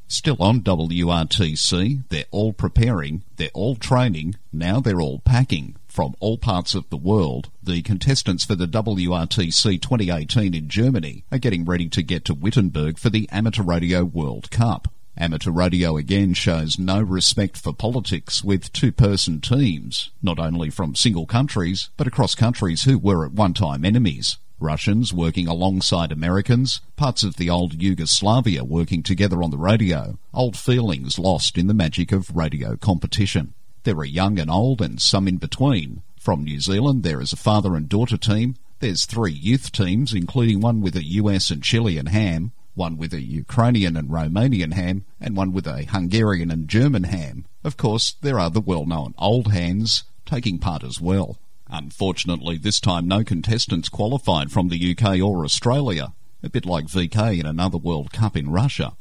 Still 0.07 0.37
on 0.39 0.61
WRTC, 0.61 2.03
they're 2.09 2.25
all 2.31 2.51
preparing, 2.51 3.23
they're 3.37 3.49
all 3.53 3.75
training, 3.75 4.35
now 4.51 4.79
they're 4.79 5.01
all 5.01 5.19
packing. 5.19 5.75
From 5.87 6.15
all 6.19 6.37
parts 6.37 6.73
of 6.73 6.89
the 6.89 6.97
world, 6.97 7.49
the 7.61 7.83
contestants 7.83 8.43
for 8.43 8.55
the 8.55 8.67
WRTC 8.67 9.79
2018 9.81 10.55
in 10.55 10.67
Germany 10.67 11.25
are 11.31 11.37
getting 11.37 11.63
ready 11.63 11.87
to 11.89 12.01
get 12.01 12.25
to 12.25 12.33
Wittenberg 12.33 12.97
for 12.97 13.11
the 13.11 13.29
Amateur 13.31 13.61
Radio 13.63 14.03
World 14.03 14.49
Cup. 14.49 14.87
Amateur 15.21 15.51
radio 15.51 15.97
again 15.97 16.33
shows 16.33 16.79
no 16.79 17.01
respect 17.01 17.57
for 17.57 17.73
politics 17.73 18.41
with 18.41 18.71
two 18.71 18.93
person 18.93 19.41
teams, 19.41 20.11
not 20.23 20.39
only 20.39 20.69
from 20.69 20.95
single 20.95 21.25
countries, 21.25 21.89
but 21.97 22.07
across 22.07 22.33
countries 22.33 22.83
who 22.83 22.97
were 22.97 23.25
at 23.25 23.33
one 23.33 23.53
time 23.53 23.83
enemies. 23.83 24.37
Russians 24.61 25.13
working 25.13 25.45
alongside 25.45 26.13
Americans, 26.13 26.79
parts 26.95 27.23
of 27.23 27.35
the 27.35 27.49
old 27.49 27.73
Yugoslavia 27.73 28.63
working 28.63 29.03
together 29.03 29.43
on 29.43 29.51
the 29.51 29.57
radio, 29.57 30.17
old 30.33 30.55
feelings 30.55 31.19
lost 31.19 31.57
in 31.57 31.67
the 31.67 31.73
magic 31.73 32.13
of 32.13 32.33
radio 32.33 32.77
competition. 32.77 33.53
There 33.83 33.97
are 33.97 34.05
young 34.05 34.39
and 34.39 34.49
old 34.49 34.81
and 34.81 35.01
some 35.01 35.27
in 35.27 35.35
between. 35.35 36.01
From 36.17 36.45
New 36.45 36.61
Zealand 36.61 37.03
there 37.03 37.19
is 37.19 37.33
a 37.33 37.37
father 37.37 37.75
and 37.75 37.89
daughter 37.89 38.17
team, 38.17 38.55
there's 38.79 39.03
three 39.03 39.33
youth 39.33 39.73
teams, 39.73 40.13
including 40.13 40.61
one 40.61 40.79
with 40.79 40.95
a 40.95 41.03
US 41.03 41.51
and 41.51 41.61
Chilean 41.61 42.05
ham, 42.05 42.53
one 42.79 42.97
with 42.97 43.13
a 43.13 43.21
Ukrainian 43.21 43.97
and 43.97 44.09
Romanian 44.09 44.73
ham, 44.73 45.03
and 45.19 45.35
one 45.35 45.51
with 45.51 45.67
a 45.67 45.83
Hungarian 45.83 46.49
and 46.49 46.69
German 46.69 47.03
ham. 47.03 47.45
Of 47.63 47.75
course, 47.75 48.15
there 48.21 48.39
are 48.39 48.49
the 48.49 48.61
well 48.61 48.85
known 48.85 49.13
old 49.17 49.51
hands 49.51 50.05
taking 50.25 50.59
part 50.59 50.83
as 50.83 51.01
well. 51.01 51.37
Unfortunately, 51.67 52.57
this 52.57 52.79
time 52.79 53.05
no 53.07 53.23
contestants 53.23 53.89
qualified 53.89 54.51
from 54.51 54.69
the 54.69 54.95
UK 54.95 55.19
or 55.19 55.43
Australia, 55.43 56.13
a 56.41 56.49
bit 56.49 56.65
like 56.65 56.85
VK 56.85 57.39
in 57.41 57.45
another 57.45 57.77
World 57.77 58.13
Cup 58.13 58.37
in 58.37 58.49
Russia. 58.49 58.93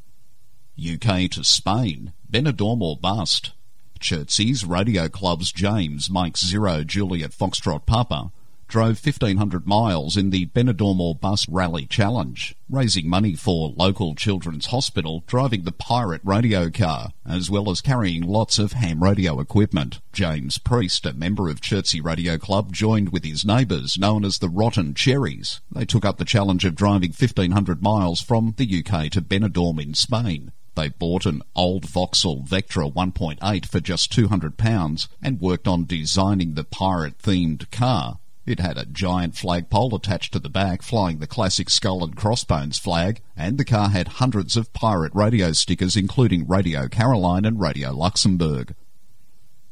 UK 0.76 1.30
to 1.30 1.44
Spain, 1.44 2.12
Benidorm 2.30 2.82
or 2.82 2.96
bust. 2.96 3.52
Chertsey's 4.00 4.64
Radio 4.64 5.08
Club's 5.08 5.52
James 5.52 6.10
Mike 6.10 6.36
Zero 6.36 6.84
Juliet 6.84 7.30
Foxtrot 7.30 7.86
Papa 7.86 8.32
drove 8.68 9.04
1,500 9.04 9.66
miles 9.66 10.16
in 10.16 10.28
the 10.28 10.46
Benidorm 10.46 11.18
Bus 11.18 11.48
Rally 11.48 11.86
Challenge, 11.86 12.54
raising 12.68 13.08
money 13.08 13.34
for 13.34 13.72
local 13.76 14.14
children's 14.14 14.66
hospital, 14.66 15.24
driving 15.26 15.62
the 15.62 15.72
pirate 15.72 16.20
radio 16.22 16.68
car, 16.68 17.12
as 17.26 17.50
well 17.50 17.70
as 17.70 17.80
carrying 17.80 18.22
lots 18.22 18.58
of 18.58 18.72
ham 18.72 19.02
radio 19.02 19.40
equipment. 19.40 20.00
James 20.12 20.58
Priest, 20.58 21.06
a 21.06 21.14
member 21.14 21.48
of 21.48 21.62
Chertsey 21.62 22.00
Radio 22.00 22.36
Club, 22.36 22.72
joined 22.72 23.08
with 23.08 23.24
his 23.24 23.44
neighbours, 23.44 23.98
known 23.98 24.24
as 24.24 24.38
the 24.38 24.50
Rotten 24.50 24.92
Cherries. 24.92 25.60
They 25.72 25.86
took 25.86 26.04
up 26.04 26.18
the 26.18 26.24
challenge 26.26 26.66
of 26.66 26.74
driving 26.74 27.10
1,500 27.10 27.82
miles 27.82 28.20
from 28.20 28.54
the 28.58 28.64
UK 28.64 29.10
to 29.12 29.22
Benidorm 29.22 29.82
in 29.82 29.94
Spain. 29.94 30.52
They 30.74 30.90
bought 30.90 31.26
an 31.26 31.42
old 31.56 31.86
Vauxhall 31.86 32.44
Vectra 32.44 32.92
1.8 32.92 33.66
for 33.66 33.80
just 33.80 34.12
£200 34.12 35.08
and 35.20 35.40
worked 35.40 35.66
on 35.66 35.86
designing 35.86 36.54
the 36.54 36.62
pirate 36.62 37.18
themed 37.18 37.68
car. 37.72 38.18
It 38.48 38.60
had 38.60 38.78
a 38.78 38.86
giant 38.86 39.36
flagpole 39.36 39.94
attached 39.94 40.32
to 40.32 40.38
the 40.38 40.48
back 40.48 40.80
flying 40.80 41.18
the 41.18 41.26
classic 41.26 41.68
skull 41.68 42.02
and 42.02 42.16
crossbones 42.16 42.78
flag, 42.78 43.20
and 43.36 43.58
the 43.58 43.64
car 43.64 43.90
had 43.90 44.08
hundreds 44.08 44.56
of 44.56 44.72
pirate 44.72 45.12
radio 45.14 45.52
stickers 45.52 45.96
including 45.96 46.48
Radio 46.48 46.88
Caroline 46.88 47.44
and 47.44 47.60
Radio 47.60 47.92
Luxembourg. 47.92 48.74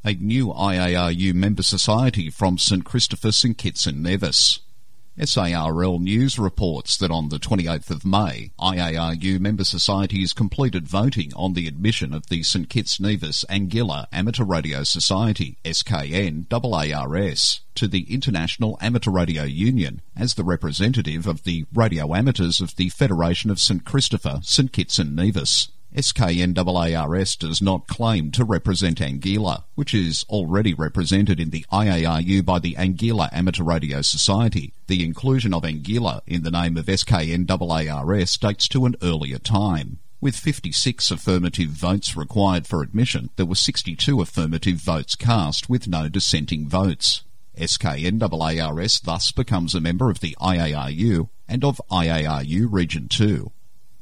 A 0.04 0.12
new 0.12 0.48
IARU 0.48 1.32
member 1.32 1.62
society 1.62 2.28
from 2.28 2.58
St 2.58 2.84
Christopher 2.84 3.32
St 3.32 3.56
Kitts 3.56 3.86
and 3.86 4.02
Nevis. 4.02 4.60
SARL 5.24 5.98
News 5.98 6.38
reports 6.38 6.98
that 6.98 7.10
on 7.10 7.30
the 7.30 7.38
28th 7.38 7.90
of 7.90 8.04
May, 8.04 8.50
IARU 8.58 9.40
member 9.40 9.64
societies 9.64 10.34
completed 10.34 10.86
voting 10.86 11.32
on 11.34 11.54
the 11.54 11.66
admission 11.66 12.12
of 12.12 12.26
the 12.26 12.42
St 12.42 12.68
Kitts 12.68 13.00
Nevis 13.00 13.44
Anguilla 13.48 14.06
Amateur 14.12 14.44
Radio 14.44 14.84
Society, 14.84 15.56
SKN 15.64 16.46
AARS, 16.48 17.60
to 17.76 17.88
the 17.88 18.12
International 18.12 18.76
Amateur 18.82 19.10
Radio 19.10 19.44
Union 19.44 20.02
as 20.14 20.34
the 20.34 20.44
representative 20.44 21.26
of 21.26 21.44
the 21.44 21.64
radio 21.72 22.14
amateurs 22.14 22.60
of 22.60 22.76
the 22.76 22.90
Federation 22.90 23.50
of 23.50 23.58
St 23.58 23.84
Christopher, 23.86 24.40
St 24.42 24.70
Kitts 24.70 24.98
and 24.98 25.16
Nevis. 25.16 25.68
SKNAARS 25.96 27.38
does 27.38 27.62
not 27.62 27.86
claim 27.86 28.30
to 28.32 28.44
represent 28.44 28.98
Anguilla, 28.98 29.64
which 29.76 29.94
is 29.94 30.26
already 30.28 30.74
represented 30.74 31.40
in 31.40 31.48
the 31.48 31.64
IARU 31.72 32.44
by 32.44 32.58
the 32.58 32.74
Anguilla 32.74 33.30
Amateur 33.32 33.64
Radio 33.64 34.02
Society. 34.02 34.74
The 34.88 35.02
inclusion 35.02 35.54
of 35.54 35.62
Anguilla 35.62 36.20
in 36.26 36.42
the 36.42 36.50
name 36.50 36.76
of 36.76 36.84
SKNAARS 36.84 38.38
dates 38.38 38.68
to 38.68 38.84
an 38.84 38.96
earlier 39.00 39.38
time. 39.38 39.98
With 40.20 40.36
56 40.36 41.10
affirmative 41.10 41.70
votes 41.70 42.14
required 42.14 42.66
for 42.66 42.82
admission, 42.82 43.30
there 43.36 43.46
were 43.46 43.54
62 43.54 44.20
affirmative 44.20 44.76
votes 44.76 45.14
cast 45.14 45.70
with 45.70 45.88
no 45.88 46.10
dissenting 46.10 46.68
votes. 46.68 47.22
SKNAARS 47.56 49.00
thus 49.00 49.32
becomes 49.32 49.74
a 49.74 49.80
member 49.80 50.10
of 50.10 50.20
the 50.20 50.36
IARU 50.42 51.30
and 51.48 51.64
of 51.64 51.80
IARU 51.90 52.68
Region 52.70 53.08
2. 53.08 53.50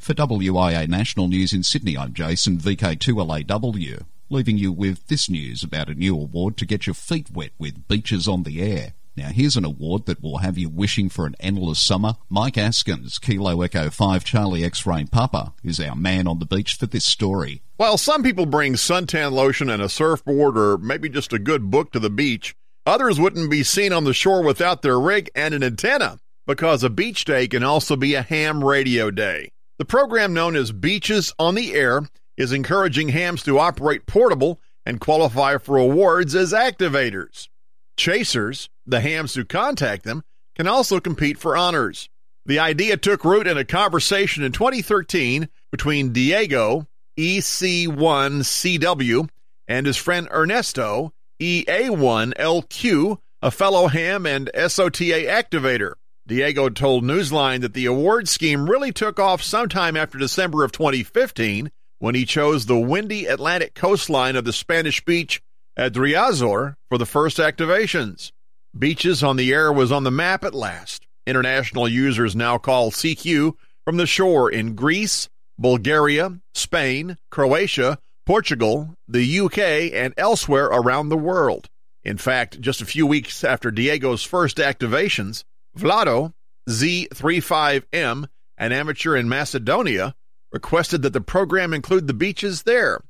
For 0.04 0.12
WIA 0.12 0.86
National 0.86 1.28
News 1.28 1.54
in 1.54 1.62
Sydney, 1.62 1.96
I'm 1.96 2.12
Jason, 2.12 2.58
VK2LAW. 2.58 4.04
leaving 4.28 4.58
you 4.58 4.70
with 4.70 5.06
this 5.06 5.30
news 5.30 5.62
about 5.62 5.88
a 5.88 5.94
new 5.94 6.14
award 6.14 6.58
to 6.58 6.66
get 6.66 6.86
your 6.86 6.92
feet 6.92 7.30
wet 7.32 7.52
with 7.58 7.88
Beaches 7.88 8.28
on 8.28 8.42
the 8.42 8.60
Air. 8.60 8.92
Now, 9.16 9.28
here's 9.28 9.56
an 9.56 9.64
award 9.64 10.04
that 10.04 10.22
will 10.22 10.38
have 10.44 10.58
you 10.58 10.68
wishing 10.68 11.08
for 11.08 11.24
an 11.24 11.36
endless 11.40 11.80
summer. 11.80 12.16
Mike 12.28 12.56
Askins, 12.56 13.18
Kilo 13.18 13.62
Echo 13.62 13.88
5 13.88 14.24
Charlie 14.24 14.62
X-Ray 14.62 15.06
Papa, 15.06 15.54
is 15.62 15.80
our 15.80 15.96
man 15.96 16.28
on 16.28 16.38
the 16.38 16.44
beach 16.44 16.74
for 16.74 16.84
this 16.84 17.06
story. 17.06 17.62
While 17.78 17.96
some 17.96 18.22
people 18.22 18.44
bring 18.44 18.74
suntan 18.74 19.32
lotion 19.32 19.70
and 19.70 19.80
a 19.80 19.88
surfboard 19.88 20.58
or 20.58 20.76
maybe 20.76 21.08
just 21.08 21.32
a 21.32 21.38
good 21.38 21.70
book 21.70 21.92
to 21.92 21.98
the 21.98 22.10
beach, 22.10 22.54
others 22.84 23.18
wouldn't 23.18 23.50
be 23.50 23.62
seen 23.62 23.90
on 23.94 24.04
the 24.04 24.12
shore 24.12 24.42
without 24.42 24.82
their 24.82 25.00
rig 25.00 25.30
and 25.34 25.54
an 25.54 25.62
antenna 25.62 26.18
because 26.46 26.84
a 26.84 26.90
beach 26.90 27.24
day 27.24 27.48
can 27.48 27.62
also 27.64 27.96
be 27.96 28.12
a 28.12 28.20
ham 28.20 28.62
radio 28.62 29.10
day. 29.10 29.48
The 29.84 29.88
program 29.88 30.32
known 30.32 30.56
as 30.56 30.72
Beaches 30.72 31.34
on 31.38 31.56
the 31.56 31.74
Air 31.74 32.08
is 32.38 32.52
encouraging 32.52 33.10
hams 33.10 33.42
to 33.42 33.58
operate 33.58 34.06
portable 34.06 34.58
and 34.86 34.98
qualify 34.98 35.58
for 35.58 35.76
awards 35.76 36.34
as 36.34 36.54
activators. 36.54 37.50
Chasers, 37.98 38.70
the 38.86 39.02
hams 39.02 39.34
who 39.34 39.44
contact 39.44 40.04
them, 40.04 40.24
can 40.56 40.66
also 40.66 41.00
compete 41.00 41.36
for 41.36 41.54
honors. 41.54 42.08
The 42.46 42.60
idea 42.60 42.96
took 42.96 43.26
root 43.26 43.46
in 43.46 43.58
a 43.58 43.64
conversation 43.66 44.42
in 44.42 44.52
2013 44.52 45.50
between 45.70 46.14
Diego, 46.14 46.86
EC1CW, 47.18 49.28
and 49.68 49.86
his 49.86 49.98
friend 49.98 50.28
Ernesto, 50.32 51.12
EA1LQ, 51.42 53.18
a 53.42 53.50
fellow 53.50 53.88
ham 53.88 54.24
and 54.24 54.50
SOTA 54.54 55.26
activator. 55.26 55.96
Diego 56.26 56.70
told 56.70 57.04
Newsline 57.04 57.60
that 57.60 57.74
the 57.74 57.84
award 57.84 58.28
scheme 58.28 58.70
really 58.70 58.92
took 58.92 59.20
off 59.20 59.42
sometime 59.42 59.94
after 59.94 60.16
December 60.16 60.64
of 60.64 60.72
2015 60.72 61.70
when 61.98 62.14
he 62.14 62.24
chose 62.24 62.64
the 62.64 62.78
windy 62.78 63.26
Atlantic 63.26 63.74
coastline 63.74 64.34
of 64.34 64.44
the 64.44 64.52
Spanish 64.52 65.04
beach 65.04 65.42
at 65.76 65.92
Riazor 65.92 66.76
for 66.88 66.96
the 66.96 67.04
first 67.04 67.36
activations. 67.36 68.32
Beaches 68.76 69.22
on 69.22 69.36
the 69.36 69.52
Air 69.52 69.70
was 69.70 69.92
on 69.92 70.04
the 70.04 70.10
map 70.10 70.44
at 70.44 70.54
last. 70.54 71.06
International 71.26 71.86
users 71.86 72.34
now 72.34 72.56
call 72.56 72.90
CQ 72.90 73.54
from 73.84 73.98
the 73.98 74.06
shore 74.06 74.50
in 74.50 74.74
Greece, 74.74 75.28
Bulgaria, 75.58 76.40
Spain, 76.54 77.18
Croatia, 77.30 77.98
Portugal, 78.24 78.94
the 79.06 79.40
UK, 79.40 79.58
and 79.92 80.14
elsewhere 80.16 80.66
around 80.66 81.10
the 81.10 81.18
world. 81.18 81.68
In 82.02 82.16
fact, 82.16 82.60
just 82.60 82.80
a 82.80 82.86
few 82.86 83.06
weeks 83.06 83.44
after 83.44 83.70
Diego's 83.70 84.24
first 84.24 84.56
activations, 84.56 85.44
Vlado, 85.76 86.32
Z35M, 86.68 88.28
an 88.56 88.72
amateur 88.72 89.16
in 89.16 89.28
Macedonia, 89.28 90.14
requested 90.52 91.02
that 91.02 91.12
the 91.12 91.20
program 91.20 91.74
include 91.74 92.06
the 92.06 92.14
beaches 92.14 92.62
there. 92.62 93.02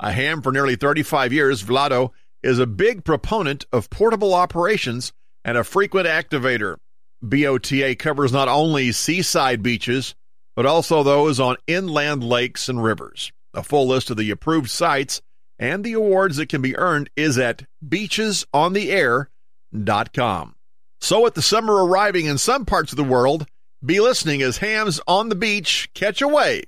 A 0.00 0.12
ham 0.12 0.42
for 0.42 0.52
nearly 0.52 0.76
35 0.76 1.32
years, 1.32 1.62
Vlado 1.62 2.12
is 2.42 2.58
a 2.58 2.66
big 2.66 3.04
proponent 3.04 3.66
of 3.72 3.90
portable 3.90 4.34
operations 4.34 5.12
and 5.44 5.58
a 5.58 5.64
frequent 5.64 6.06
activator. 6.06 6.76
BOTA 7.22 7.98
covers 7.98 8.32
not 8.32 8.48
only 8.48 8.92
seaside 8.92 9.62
beaches, 9.62 10.14
but 10.54 10.64
also 10.66 11.02
those 11.02 11.40
on 11.40 11.56
inland 11.66 12.22
lakes 12.22 12.68
and 12.68 12.82
rivers. 12.82 13.32
A 13.54 13.62
full 13.62 13.88
list 13.88 14.10
of 14.10 14.16
the 14.16 14.30
approved 14.30 14.70
sites 14.70 15.20
and 15.58 15.82
the 15.82 15.94
awards 15.94 16.36
that 16.36 16.48
can 16.48 16.62
be 16.62 16.76
earned 16.76 17.10
is 17.16 17.38
at 17.38 17.64
beachesontheair.com. 17.84 20.54
So, 21.00 21.22
with 21.22 21.34
the 21.34 21.42
summer 21.42 21.84
arriving 21.84 22.26
in 22.26 22.38
some 22.38 22.64
parts 22.64 22.92
of 22.92 22.96
the 22.96 23.04
world, 23.04 23.46
be 23.84 24.00
listening 24.00 24.42
as 24.42 24.58
hams 24.58 25.00
on 25.06 25.28
the 25.28 25.36
beach 25.36 25.88
catch 25.94 26.20
a 26.20 26.28
wave. 26.28 26.64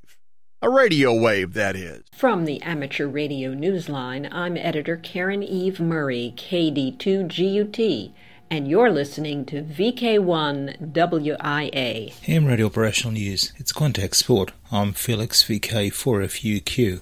A 0.63 0.71
radio 0.71 1.19
wave, 1.19 1.55
that 1.55 1.75
is. 1.75 2.03
From 2.13 2.45
the 2.45 2.63
Amateur 2.63 3.09
Radio 3.09 3.55
Newsline, 3.55 4.29
I'm 4.31 4.57
editor 4.57 4.97
Caryn 4.97 5.43
Eve 5.43 5.81
Murray, 5.81 6.33
KD2GUT, 6.37 8.13
and 8.51 8.69
you're 8.69 8.91
listening 8.91 9.45
to 9.47 9.63
VK1WIA. 9.63 12.13
Ham 12.21 12.47
Radio 12.47 12.67
Operational 12.67 13.13
News. 13.15 13.53
It's 13.57 13.73
Contact 13.73 14.17
Sport. 14.17 14.53
I'm 14.71 14.93
Felix 14.93 15.43
VK4FUQ. 15.45 17.01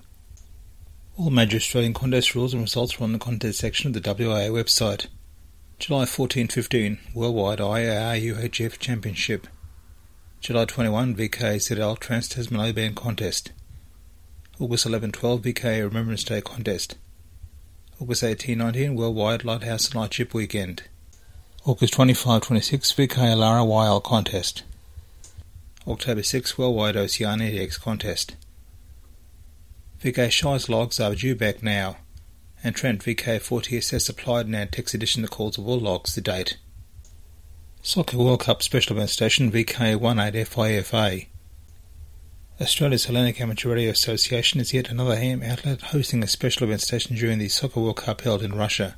All 1.16 1.30
major 1.30 1.56
Australian 1.56 1.94
contest 1.94 2.34
rules 2.34 2.54
and 2.54 2.62
results 2.62 2.98
are 3.00 3.04
on 3.04 3.12
the 3.12 3.18
contest 3.18 3.58
section 3.58 3.88
of 3.88 3.94
the 3.94 4.00
WIA 4.14 4.50
website. 4.50 5.08
July 5.78 6.06
14-15 6.06 6.98
Worldwide 7.14 7.60
IAR 7.60 8.78
Championship. 8.80 9.46
July 10.40 10.64
21 10.64 11.14
VK 11.14 12.00
Trans 12.00 12.28
Tasman 12.28 12.74
Band 12.74 12.96
Contest. 12.96 13.52
August 14.58 14.88
11-12 14.88 15.40
VK 15.40 15.84
Remembrance 15.84 16.24
Day 16.24 16.40
Contest. 16.40 16.96
August 18.00 18.24
18-19 18.24 18.96
Worldwide 18.96 19.44
Lighthouse 19.44 19.86
and 19.86 19.94
Lightship 19.94 20.34
Weekend. 20.34 20.82
August 21.64 21.94
25-26 21.94 22.94
VK 22.96 23.14
Alara 23.36 23.64
YL 23.64 24.02
Contest. 24.02 24.64
October 25.86 26.24
6 26.24 26.58
Worldwide 26.58 26.96
Oceania 26.96 27.52
DX 27.52 27.80
Contest. 27.80 28.34
VK 30.02 30.28
Shires 30.32 30.68
logs 30.68 30.98
are 30.98 31.14
due 31.14 31.36
back 31.36 31.62
now, 31.62 31.98
and 32.62 32.74
Trent 32.74 33.02
VK40SS 33.02 34.08
applied 34.08 34.46
in 34.46 34.54
Antex 34.54 34.94
edition 34.94 35.22
that 35.22 35.30
calls 35.30 35.58
all 35.58 35.78
logs 35.78 36.14
to 36.14 36.20
date. 36.20 36.58
Soccer 37.82 38.18
World 38.18 38.40
Cup 38.40 38.62
Special 38.62 38.96
Event 38.96 39.10
Station 39.10 39.52
VK18FIFA. 39.52 41.26
Australia's 42.60 43.04
Hellenic 43.04 43.40
Amateur 43.40 43.72
Radio 43.72 43.90
Association 43.90 44.60
is 44.60 44.74
yet 44.74 44.90
another 44.90 45.16
ham 45.16 45.42
outlet 45.44 45.80
hosting 45.80 46.24
a 46.24 46.26
special 46.26 46.64
event 46.64 46.80
station 46.80 47.14
during 47.14 47.38
the 47.38 47.48
Soccer 47.48 47.80
World 47.80 47.98
Cup 47.98 48.22
held 48.22 48.42
in 48.42 48.56
Russia. 48.56 48.96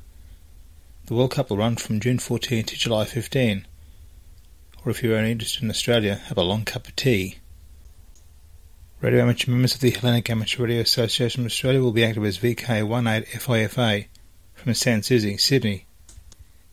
The 1.05 1.13
World 1.13 1.31
Cup 1.31 1.49
will 1.49 1.57
run 1.57 1.75
from 1.75 1.99
June 1.99 2.17
14 2.17 2.63
to 2.63 2.75
July 2.75 3.05
15. 3.05 3.67
Or 4.83 4.89
if 4.89 5.03
you're 5.03 5.15
only 5.15 5.31
interested 5.31 5.61
in 5.61 5.69
Australia, 5.69 6.15
have 6.25 6.37
a 6.37 6.43
long 6.43 6.65
cup 6.65 6.87
of 6.87 6.95
tea. 6.95 7.37
Radio 9.01 9.21
amateur 9.23 9.49
members 9.49 9.73
of 9.73 9.81
the 9.81 9.89
Hellenic 9.89 10.29
Amateur 10.29 10.61
Radio 10.61 10.81
Association 10.81 11.41
of 11.41 11.47
Australia 11.47 11.81
will 11.81 11.91
be 11.91 12.05
active 12.05 12.23
as 12.23 12.37
VK18FIFA 12.37 14.05
from 14.53 14.75
Sans 14.75 15.07
Souci, 15.07 15.37
Sydney, 15.37 15.87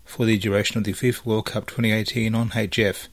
for 0.05 0.27
the 0.27 0.37
duration 0.37 0.77
of 0.77 0.85
the 0.85 0.93
FIFA 0.93 1.25
World 1.25 1.47
Cup 1.47 1.67
2018 1.67 2.35
on 2.35 2.51
HF. 2.51 3.09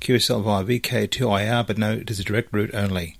QSL 0.00 0.42
via 0.42 0.64
VK2IR, 0.64 1.66
but 1.66 1.76
no, 1.76 1.92
it 1.92 2.10
is 2.10 2.18
a 2.18 2.24
direct 2.24 2.50
route 2.50 2.74
only. 2.74 3.18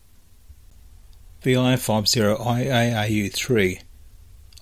VI50IARU3 1.44 3.82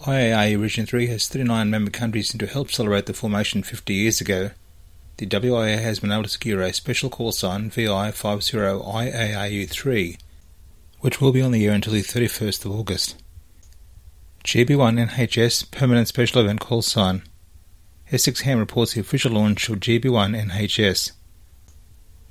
IARU 0.00 0.60
Region 0.60 0.86
3 0.86 1.06
has 1.06 1.28
39 1.28 1.70
member 1.70 1.92
countries 1.92 2.32
and 2.32 2.40
to 2.40 2.48
help 2.48 2.72
celebrate 2.72 3.06
the 3.06 3.14
formation 3.14 3.62
50 3.62 3.94
years 3.94 4.20
ago. 4.20 4.50
The 5.20 5.26
WIA 5.26 5.82
has 5.82 6.00
been 6.00 6.12
able 6.12 6.22
to 6.22 6.30
secure 6.30 6.62
a 6.62 6.72
special 6.72 7.10
call 7.10 7.30
sign 7.30 7.70
VI50IARU3, 7.70 10.18
which 11.00 11.20
will 11.20 11.30
be 11.30 11.42
on 11.42 11.52
the 11.52 11.66
air 11.66 11.74
until 11.74 11.92
the 11.92 12.00
31st 12.00 12.64
of 12.64 12.72
August. 12.72 13.22
GB1 14.44 15.10
NHS 15.10 15.70
Permanent 15.70 16.08
Special 16.08 16.40
Event 16.40 16.60
Call 16.60 16.80
Sign 16.80 17.22
Essex 18.10 18.40
Ham 18.40 18.58
reports 18.58 18.94
the 18.94 19.02
official 19.02 19.32
launch 19.32 19.68
of 19.68 19.80
GB1 19.80 20.50
NHS. 20.50 21.12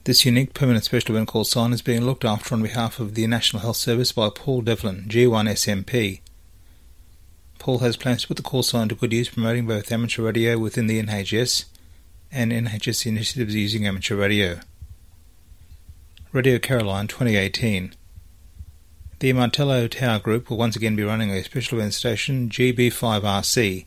This 0.06 0.26
unique 0.26 0.56
permanent 0.56 0.84
special 0.84 1.14
event 1.14 1.28
call 1.28 1.44
sign 1.44 1.74
is 1.74 1.84
being 1.84 2.02
looked 2.02 2.26
after 2.26 2.56
on 2.56 2.64
behalf 2.64 3.00
of 3.00 3.14
the 3.14 3.28
National 3.28 3.62
Health 3.62 3.78
Service 3.78 4.12
by 4.12 4.32
Paul 4.34 4.62
Devlin, 4.62 5.06
G1 5.08 5.48
SMP. 5.52 6.22
Paul 7.60 7.78
has 7.78 7.98
plans 7.98 8.24
to 8.24 8.30
put 8.30 8.38
the 8.38 8.42
call 8.42 8.64
sign 8.64 8.90
to 8.90 8.96
good 8.96 9.14
use 9.14 9.30
promoting 9.30 9.68
both 9.68 9.92
amateur 9.92 10.24
radio 10.24 10.58
within 10.58 10.88
the 10.88 11.00
NHS 11.04 11.66
and 12.32 12.52
NHS 12.52 13.06
initiatives 13.06 13.56
using 13.56 13.88
amateur 13.88 14.16
radio. 14.16 14.60
Radio 16.32 16.60
Caroline 16.60 17.08
2018 17.08 17.94
The 19.20 19.34
Martello 19.34 19.88
Tower 19.88 20.20
Group 20.20 20.50
will 20.50 20.58
once 20.58 20.76
again 20.76 20.96
be 20.96 21.04
running 21.04 21.32
a 21.32 21.44
special 21.44 21.80
event 21.80 21.94
station 21.96 22.50
GB5RC 22.50 23.86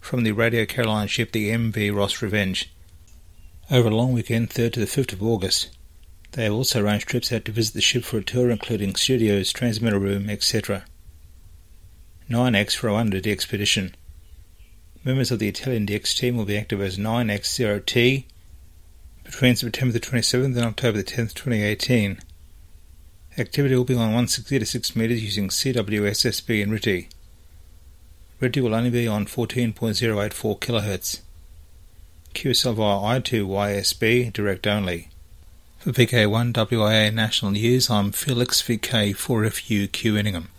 from 0.00 0.24
the 0.24 0.32
Radio 0.32 0.64
Caroline 0.64 1.08
ship 1.08 1.32
the 1.32 1.50
MV 1.50 1.94
Ross 1.94 2.22
Revenge. 2.22 2.72
Over 3.70 3.88
a 3.88 3.94
long 3.94 4.12
weekend, 4.12 4.50
3rd 4.50 4.72
to 4.72 4.80
the 4.80 4.86
5th 4.86 5.12
of 5.12 5.22
August, 5.22 5.76
they 6.32 6.44
have 6.44 6.54
also 6.54 6.82
arranged 6.82 7.08
trips 7.08 7.30
out 7.32 7.44
to 7.44 7.52
visit 7.52 7.74
the 7.74 7.82
ship 7.82 8.04
for 8.04 8.16
a 8.18 8.24
tour 8.24 8.50
including 8.50 8.94
studios, 8.94 9.52
transmitter 9.52 9.98
room, 9.98 10.30
etc. 10.30 10.84
9X 12.30 12.74
for 12.74 12.88
under 12.88 13.20
the 13.20 13.30
expedition. 13.30 13.94
Members 15.04 15.32
of 15.32 15.40
the 15.40 15.48
Italian 15.48 15.84
DX 15.84 16.16
team 16.16 16.36
will 16.36 16.44
be 16.44 16.56
active 16.56 16.80
as 16.80 16.96
9X0T 16.96 18.24
between 19.24 19.56
September 19.56 19.92
the 19.92 19.98
27th 19.98 20.56
and 20.56 20.58
October 20.58 20.98
the 20.98 21.04
10th, 21.04 21.34
2018. 21.34 22.20
Activity 23.36 23.74
will 23.74 23.82
be 23.82 23.94
on 23.94 24.00
160 24.00 24.60
to 24.60 24.66
6 24.66 24.94
meters 24.94 25.24
using 25.24 25.48
CWSSB 25.48 26.62
and 26.62 26.72
RTTY. 26.72 27.08
RTTY 28.40 28.62
will 28.62 28.74
only 28.76 28.90
be 28.90 29.08
on 29.08 29.26
14.084 29.26 30.60
kHz. 30.60 31.20
QSL 32.34 32.74
via 32.74 33.20
I2YSB 33.20 34.32
direct 34.32 34.68
only. 34.68 35.08
For 35.78 35.90
VK1WIA 35.90 37.12
National 37.12 37.50
News, 37.50 37.90
I'm 37.90 38.12
Felix 38.12 38.62
VK4FUQ 38.62 40.16
Inningham. 40.16 40.51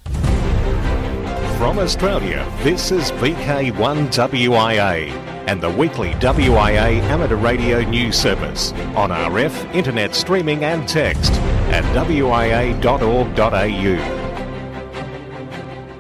From 1.58 1.80
Australia, 1.80 2.46
this 2.62 2.92
is 2.92 3.12
VK1WIA 3.12 5.34
and 5.48 5.62
the 5.62 5.70
weekly 5.70 6.12
WIA 6.16 7.00
amateur 7.04 7.36
radio 7.36 7.82
news 7.82 8.18
service 8.18 8.72
on 8.96 9.12
RF, 9.12 9.74
internet 9.74 10.16
streaming 10.16 10.63
and 10.63 10.88
text 10.88 11.32
at 11.72 11.84
wia.org.au. 11.96 12.84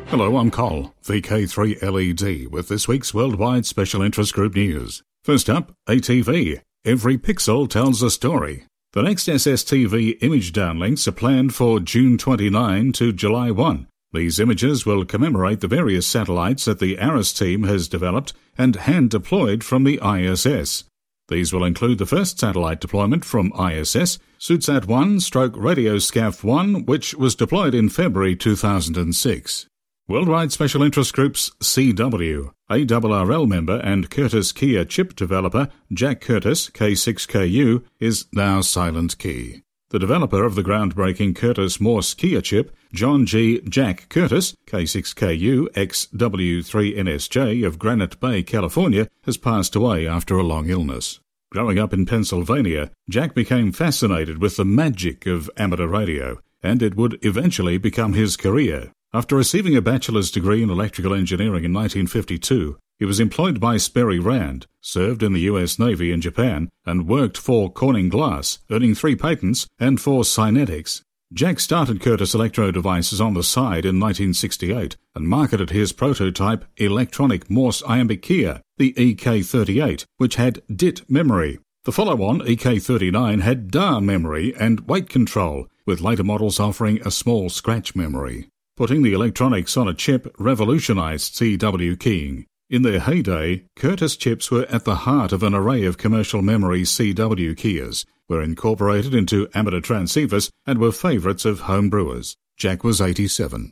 Hello, 0.07 0.37
I'm 0.37 0.51
Col, 0.51 0.93
VK3LED, 1.03 2.49
with 2.49 2.67
this 2.67 2.87
week's 2.87 3.13
Worldwide 3.13 3.65
Special 3.65 4.01
Interest 4.01 4.33
Group 4.33 4.55
news. 4.55 5.03
First 5.23 5.49
up, 5.49 5.71
ATV. 5.87 6.61
Every 6.83 7.17
pixel 7.17 7.69
tells 7.69 8.01
a 8.01 8.09
story. 8.09 8.65
The 8.93 9.03
next 9.03 9.27
SSTV 9.27 10.17
image 10.21 10.51
downlinks 10.51 11.07
are 11.07 11.13
planned 11.13 11.55
for 11.55 11.79
June 11.79 12.17
29 12.17 12.91
to 12.93 13.13
July 13.13 13.51
1. 13.51 13.87
These 14.13 14.39
images 14.39 14.85
will 14.85 15.05
commemorate 15.05 15.61
the 15.61 15.67
various 15.67 16.05
satellites 16.05 16.65
that 16.65 16.77
the 16.77 16.99
ARISS 16.99 17.33
team 17.33 17.63
has 17.63 17.87
developed 17.87 18.33
and 18.55 18.75
hand 18.75 19.09
deployed 19.09 19.63
from 19.63 19.83
the 19.83 19.99
ISS. 20.03 20.83
These 21.29 21.51
will 21.51 21.63
include 21.63 21.97
the 21.97 22.05
first 22.05 22.39
satellite 22.39 22.79
deployment 22.79 23.25
from 23.25 23.51
ISS, 23.53 24.19
SuitSat 24.39 24.85
1 24.85 25.19
stroke 25.19 25.53
Radioskaf 25.53 26.43
1, 26.43 26.85
which 26.85 27.15
was 27.15 27.33
deployed 27.33 27.73
in 27.73 27.89
February 27.89 28.35
2006. 28.35 29.65
Worldwide 30.07 30.51
Special 30.51 30.83
Interest 30.83 31.11
Group's 31.13 31.49
CW, 31.61 32.51
ARRL 32.69 33.47
member 33.47 33.79
and 33.79 34.11
Curtis 34.11 34.53
keyer 34.53 34.87
chip 34.87 35.15
developer 35.15 35.69
Jack 35.91 36.21
Curtis, 36.21 36.69
K6KU, 36.69 37.83
is 37.99 38.25
now 38.31 38.61
Silent 38.61 39.17
Key. 39.17 39.62
The 39.93 39.99
developer 39.99 40.43
of 40.43 40.55
the 40.55 40.63
groundbreaking 40.63 41.35
Curtis 41.35 41.79
Morse 41.79 42.15
keyer 42.15 42.43
chip, 42.43 42.75
John 42.93 43.27
G. 43.27 43.61
Jack 43.61 44.09
Curtis, 44.09 44.55
K6KU 44.65 45.67
XW3NSJ 45.73 47.63
of 47.63 47.77
Granite 47.77 48.19
Bay, 48.19 48.41
California, 48.41 49.07
has 49.25 49.37
passed 49.37 49.75
away 49.75 50.07
after 50.07 50.35
a 50.35 50.41
long 50.41 50.67
illness. 50.67 51.19
Growing 51.51 51.77
up 51.77 51.93
in 51.93 52.07
Pennsylvania, 52.07 52.89
Jack 53.07 53.35
became 53.35 53.71
fascinated 53.71 54.41
with 54.41 54.57
the 54.57 54.65
magic 54.65 55.27
of 55.27 55.47
amateur 55.57 55.85
radio, 55.85 56.39
and 56.63 56.81
it 56.81 56.95
would 56.95 57.23
eventually 57.23 57.77
become 57.77 58.13
his 58.13 58.35
career. 58.35 58.91
After 59.13 59.35
receiving 59.35 59.75
a 59.77 59.81
bachelor's 59.83 60.31
degree 60.31 60.63
in 60.63 60.71
electrical 60.71 61.13
engineering 61.13 61.65
in 61.65 61.71
1952, 61.71 62.79
he 62.99 63.05
was 63.05 63.19
employed 63.19 63.59
by 63.59 63.77
Sperry 63.77 64.19
Rand, 64.19 64.67
served 64.81 65.23
in 65.23 65.33
the 65.33 65.41
US 65.41 65.79
Navy 65.79 66.11
in 66.11 66.21
Japan, 66.21 66.69
and 66.85 67.07
worked 67.07 67.37
for 67.37 67.71
Corning 67.71 68.09
Glass, 68.09 68.59
earning 68.69 68.95
three 68.95 69.15
patents, 69.15 69.67
and 69.79 69.99
for 69.99 70.23
Cynetics. 70.23 71.01
Jack 71.33 71.59
started 71.59 71.99
Curtis 71.99 72.35
Electro 72.35 72.69
Devices 72.69 73.19
on 73.19 73.33
the 73.33 73.41
side 73.41 73.85
in 73.85 73.99
1968 73.99 74.97
and 75.15 75.27
marketed 75.27 75.71
his 75.71 75.91
prototype 75.91 76.63
electronic 76.77 77.49
Morse 77.49 77.81
iambic 77.87 78.21
keyer, 78.21 78.61
the 78.77 78.93
EK38, 78.93 80.05
which 80.17 80.35
had 80.35 80.61
DIT 80.73 81.09
memory. 81.09 81.57
The 81.85 81.91
follow-on 81.91 82.41
EK39 82.41 83.41
had 83.41 83.71
DAH 83.71 83.99
memory 83.99 84.53
and 84.59 84.87
weight 84.87 85.09
control, 85.09 85.67
with 85.85 86.01
later 86.01 86.23
models 86.23 86.59
offering 86.59 87.01
a 87.03 87.11
small 87.11 87.49
scratch 87.49 87.95
memory. 87.95 88.47
Putting 88.77 89.01
the 89.01 89.13
electronics 89.13 89.75
on 89.75 89.87
a 89.87 89.93
chip 89.93 90.33
revolutionized 90.37 91.33
CW 91.33 91.99
keying. 91.99 92.45
In 92.69 92.81
their 92.81 92.99
heyday, 92.99 93.65
Curtis 93.75 94.15
chips 94.15 94.49
were 94.49 94.65
at 94.69 94.85
the 94.85 94.95
heart 94.95 95.31
of 95.31 95.43
an 95.43 95.53
array 95.53 95.83
of 95.83 95.97
commercial 95.97 96.41
memory 96.41 96.83
CW 96.83 97.55
keyers, 97.55 98.05
were 98.27 98.41
incorporated 98.41 99.13
into 99.13 99.49
amateur 99.53 99.81
transceivers, 99.81 100.49
and 100.65 100.79
were 100.79 100.91
favourites 100.91 101.45
of 101.45 101.61
home 101.61 101.89
brewers. 101.89 102.35
Jack 102.57 102.83
was 102.83 103.01
87. 103.01 103.71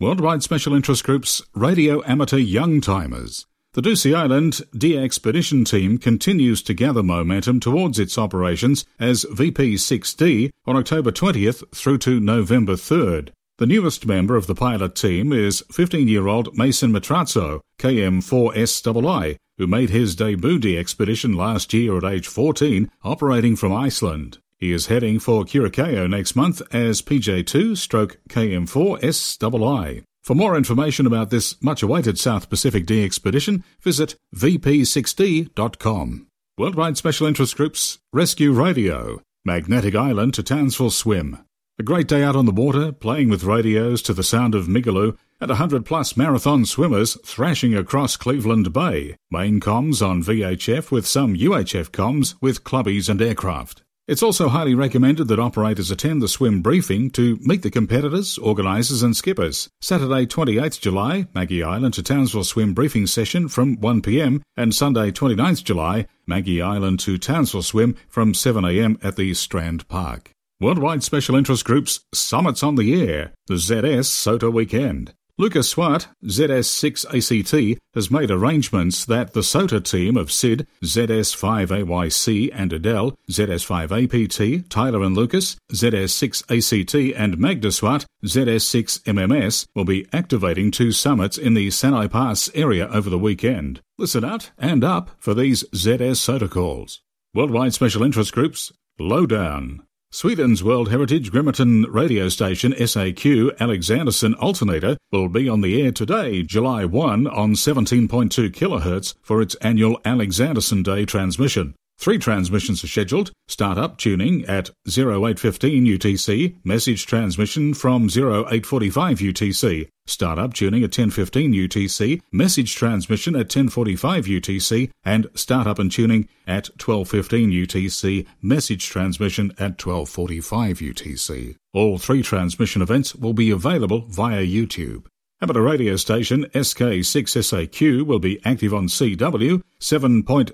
Worldwide 0.00 0.42
Special 0.42 0.74
Interest 0.74 1.04
Group's 1.04 1.42
Radio 1.54 2.02
Amateur 2.04 2.38
Young 2.38 2.80
Timers. 2.80 3.46
The 3.74 3.80
Ducie 3.80 4.14
Island 4.14 4.60
DXpedition 4.74 5.64
team 5.64 5.96
continues 5.96 6.62
to 6.64 6.74
gather 6.74 7.02
momentum 7.02 7.58
towards 7.60 7.98
its 7.98 8.18
operations 8.18 8.84
as 9.00 9.24
VP6D 9.24 10.50
on 10.66 10.76
October 10.76 11.10
20th 11.10 11.74
through 11.74 11.98
to 11.98 12.20
November 12.20 12.74
3rd. 12.74 13.30
The 13.62 13.66
newest 13.66 14.06
member 14.06 14.34
of 14.34 14.48
the 14.48 14.56
pilot 14.56 14.96
team 14.96 15.32
is 15.32 15.62
15 15.70 16.08
year 16.08 16.26
old 16.26 16.58
Mason 16.58 16.90
Matrazzo, 16.90 17.60
KM4SII, 17.78 19.36
who 19.56 19.66
made 19.68 19.88
his 19.88 20.16
debut 20.16 20.76
expedition 20.76 21.34
last 21.34 21.72
year 21.72 21.96
at 21.96 22.02
age 22.02 22.26
14, 22.26 22.90
operating 23.04 23.54
from 23.54 23.72
Iceland. 23.72 24.38
He 24.58 24.72
is 24.72 24.86
heading 24.86 25.20
for 25.20 25.44
Curacao 25.44 26.08
next 26.08 26.34
month 26.34 26.60
as 26.74 27.02
PJ2 27.02 27.76
stroke 27.76 28.18
KM4SII. 28.28 30.02
For 30.24 30.34
more 30.34 30.56
information 30.56 31.06
about 31.06 31.30
this 31.30 31.54
much 31.62 31.84
awaited 31.84 32.18
South 32.18 32.50
Pacific 32.50 32.84
DXpedition, 32.84 33.62
visit 33.80 34.16
vp6d.com. 34.34 36.26
Worldwide 36.58 36.96
Special 36.96 37.28
Interest 37.28 37.56
Groups 37.56 37.98
Rescue 38.12 38.50
Radio, 38.50 39.22
Magnetic 39.44 39.94
Island 39.94 40.34
to 40.34 40.42
Townsville 40.42 40.90
Swim. 40.90 41.38
A 41.82 41.84
great 41.84 42.06
day 42.06 42.22
out 42.22 42.36
on 42.36 42.46
the 42.46 42.52
water, 42.52 42.92
playing 42.92 43.28
with 43.28 43.42
radios 43.42 44.02
to 44.02 44.14
the 44.14 44.22
sound 44.22 44.54
of 44.54 44.68
Migaloo, 44.68 45.16
and 45.40 45.50
a 45.50 45.56
hundred 45.56 45.84
plus 45.84 46.16
marathon 46.16 46.64
swimmers 46.64 47.18
thrashing 47.24 47.74
across 47.74 48.16
Cleveland 48.16 48.72
Bay. 48.72 49.16
Main 49.32 49.58
comms 49.58 50.00
on 50.00 50.22
VHF 50.22 50.92
with 50.92 51.08
some 51.08 51.36
UHF 51.36 51.90
comms 51.90 52.36
with 52.40 52.62
clubbies 52.62 53.08
and 53.08 53.20
aircraft. 53.20 53.82
It's 54.06 54.22
also 54.22 54.48
highly 54.48 54.76
recommended 54.76 55.26
that 55.26 55.40
operators 55.40 55.90
attend 55.90 56.22
the 56.22 56.28
swim 56.28 56.62
briefing 56.62 57.10
to 57.18 57.36
meet 57.40 57.62
the 57.62 57.70
competitors, 57.70 58.38
organisers 58.38 59.02
and 59.02 59.16
skippers. 59.16 59.68
Saturday 59.80 60.24
28th 60.24 60.80
July, 60.80 61.26
Maggie 61.34 61.64
Island 61.64 61.94
to 61.94 62.04
Townsville 62.04 62.44
swim 62.44 62.74
briefing 62.74 63.08
session 63.08 63.48
from 63.48 63.76
1pm 63.78 64.40
and 64.56 64.72
Sunday 64.72 65.10
29th 65.10 65.64
July, 65.64 66.06
Maggie 66.28 66.62
Island 66.62 67.00
to 67.00 67.18
Townsville 67.18 67.62
swim 67.62 67.96
from 68.08 68.34
7am 68.34 69.04
at 69.04 69.16
the 69.16 69.34
Strand 69.34 69.88
Park. 69.88 70.32
Worldwide 70.62 71.02
Special 71.02 71.34
Interest 71.34 71.64
Group's 71.64 72.04
Summits 72.14 72.62
on 72.62 72.76
the 72.76 73.02
Air, 73.02 73.32
the 73.48 73.54
ZS 73.54 74.04
SOTA 74.04 74.48
Weekend. 74.48 75.12
Lucas 75.36 75.68
Swart, 75.68 76.06
ZS6ACT, 76.24 77.78
has 77.94 78.12
made 78.12 78.30
arrangements 78.30 79.04
that 79.04 79.32
the 79.32 79.42
SOTA 79.42 79.80
team 79.80 80.16
of 80.16 80.30
SID, 80.30 80.68
ZS5AYC 80.84 82.50
and 82.54 82.72
Adele, 82.72 83.12
ZS5APT, 83.28 84.68
Tyler 84.68 85.02
and 85.02 85.16
Lucas, 85.16 85.56
ZS6ACT 85.72 87.12
and 87.16 87.38
Magda 87.38 87.72
Swart, 87.72 88.06
ZS6MMS 88.24 89.66
will 89.74 89.84
be 89.84 90.06
activating 90.12 90.70
two 90.70 90.92
summits 90.92 91.38
in 91.38 91.54
the 91.54 91.72
Sani 91.72 92.06
Pass 92.06 92.48
area 92.54 92.88
over 92.92 93.10
the 93.10 93.18
weekend. 93.18 93.80
Listen 93.98 94.24
out 94.24 94.52
and 94.56 94.84
up 94.84 95.10
for 95.18 95.34
these 95.34 95.64
ZS 95.74 96.18
SOTA 96.18 96.48
calls. 96.48 97.00
Worldwide 97.34 97.74
Special 97.74 98.04
Interest 98.04 98.32
Groups, 98.32 98.72
Lowdown. 99.00 99.82
Sweden's 100.14 100.62
World 100.62 100.90
Heritage 100.90 101.30
Grimeton 101.30 101.84
radio 101.84 102.28
station 102.28 102.74
SAQ 102.74 103.56
Alexanderson 103.56 104.34
alternator 104.34 104.98
will 105.10 105.30
be 105.30 105.48
on 105.48 105.62
the 105.62 105.80
air 105.80 105.90
today, 105.90 106.42
July 106.42 106.84
1 106.84 107.26
on 107.28 107.54
17.2 107.54 108.50
kHz 108.50 109.14
for 109.22 109.40
its 109.40 109.54
annual 109.62 109.98
Alexanderson 110.04 110.84
Day 110.84 111.06
transmission. 111.06 111.74
Three 112.02 112.18
transmissions 112.18 112.82
are 112.82 112.88
scheduled. 112.88 113.30
Start-up 113.46 113.96
tuning 113.96 114.44
at 114.46 114.70
0815 114.88 115.86
UTC, 115.86 116.56
message 116.64 117.06
transmission 117.06 117.74
from 117.74 118.06
0845 118.06 119.18
UTC. 119.18 119.88
Start-up 120.04 120.52
tuning 120.52 120.82
at 120.82 120.90
1015 120.90 121.52
UTC, 121.52 122.20
message 122.32 122.74
transmission 122.74 123.36
at 123.36 123.54
1045 123.54 124.24
UTC, 124.24 124.90
and 125.04 125.28
start-up 125.34 125.78
and 125.78 125.92
tuning 125.92 126.28
at 126.44 126.70
1215 126.70 127.52
UTC, 127.52 128.26
message 128.42 128.88
transmission 128.88 129.52
at 129.52 129.80
1245 129.80 130.78
UTC. 130.78 131.54
All 131.72 131.98
three 131.98 132.22
transmission 132.24 132.82
events 132.82 133.14
will 133.14 133.32
be 133.32 133.52
available 133.52 134.06
via 134.08 134.44
YouTube. 134.44 135.04
Amateur 135.42 135.62
radio 135.62 135.96
station 135.96 136.44
SK6SAQ 136.54 138.06
will 138.06 138.20
be 138.20 138.38
active 138.44 138.72
on 138.72 138.86
CW 138.86 139.60
7.035 139.80 140.52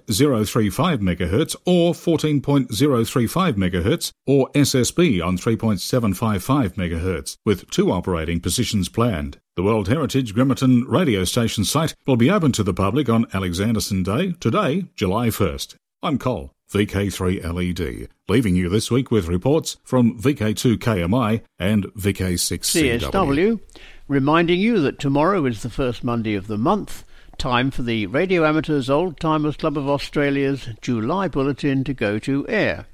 MHz 1.02 1.56
or 1.66 1.92
14.035 1.92 3.52
MHz 3.52 4.12
or 4.26 4.48
SSB 4.52 5.22
on 5.22 5.36
3.755 5.36 6.72
MHz 6.72 7.36
with 7.44 7.70
two 7.70 7.92
operating 7.92 8.40
positions 8.40 8.88
planned. 8.88 9.36
The 9.56 9.62
World 9.62 9.88
Heritage 9.88 10.32
Grimeton 10.32 10.84
radio 10.84 11.24
station 11.24 11.66
site 11.66 11.94
will 12.06 12.16
be 12.16 12.30
open 12.30 12.52
to 12.52 12.62
the 12.62 12.72
public 12.72 13.10
on 13.10 13.26
Alexanderson 13.26 14.02
Day, 14.02 14.32
today, 14.40 14.86
July 14.94 15.28
1st. 15.28 15.74
I'm 16.02 16.16
Col, 16.16 16.54
VK3LED, 16.72 18.08
leaving 18.26 18.56
you 18.56 18.70
this 18.70 18.90
week 18.90 19.10
with 19.10 19.28
reports 19.28 19.76
from 19.84 20.18
VK2KMI 20.18 21.42
and 21.58 21.84
VK6CW. 21.88 23.10
CSW 23.10 23.60
reminding 24.08 24.58
you 24.58 24.80
that 24.80 24.98
tomorrow 24.98 25.44
is 25.44 25.62
the 25.62 25.68
first 25.68 26.02
Monday 26.02 26.34
of 26.34 26.46
the 26.46 26.56
month. 26.56 27.04
Time 27.36 27.70
for 27.70 27.82
the 27.82 28.06
Radio 28.06 28.46
Amateurs 28.46 28.88
Old 28.88 29.20
Timers 29.20 29.58
Club 29.58 29.76
of 29.76 29.86
Australia's 29.86 30.70
July 30.80 31.28
Bulletin 31.28 31.84
to 31.84 31.92
go 31.92 32.18
to 32.18 32.48
air. 32.48 32.86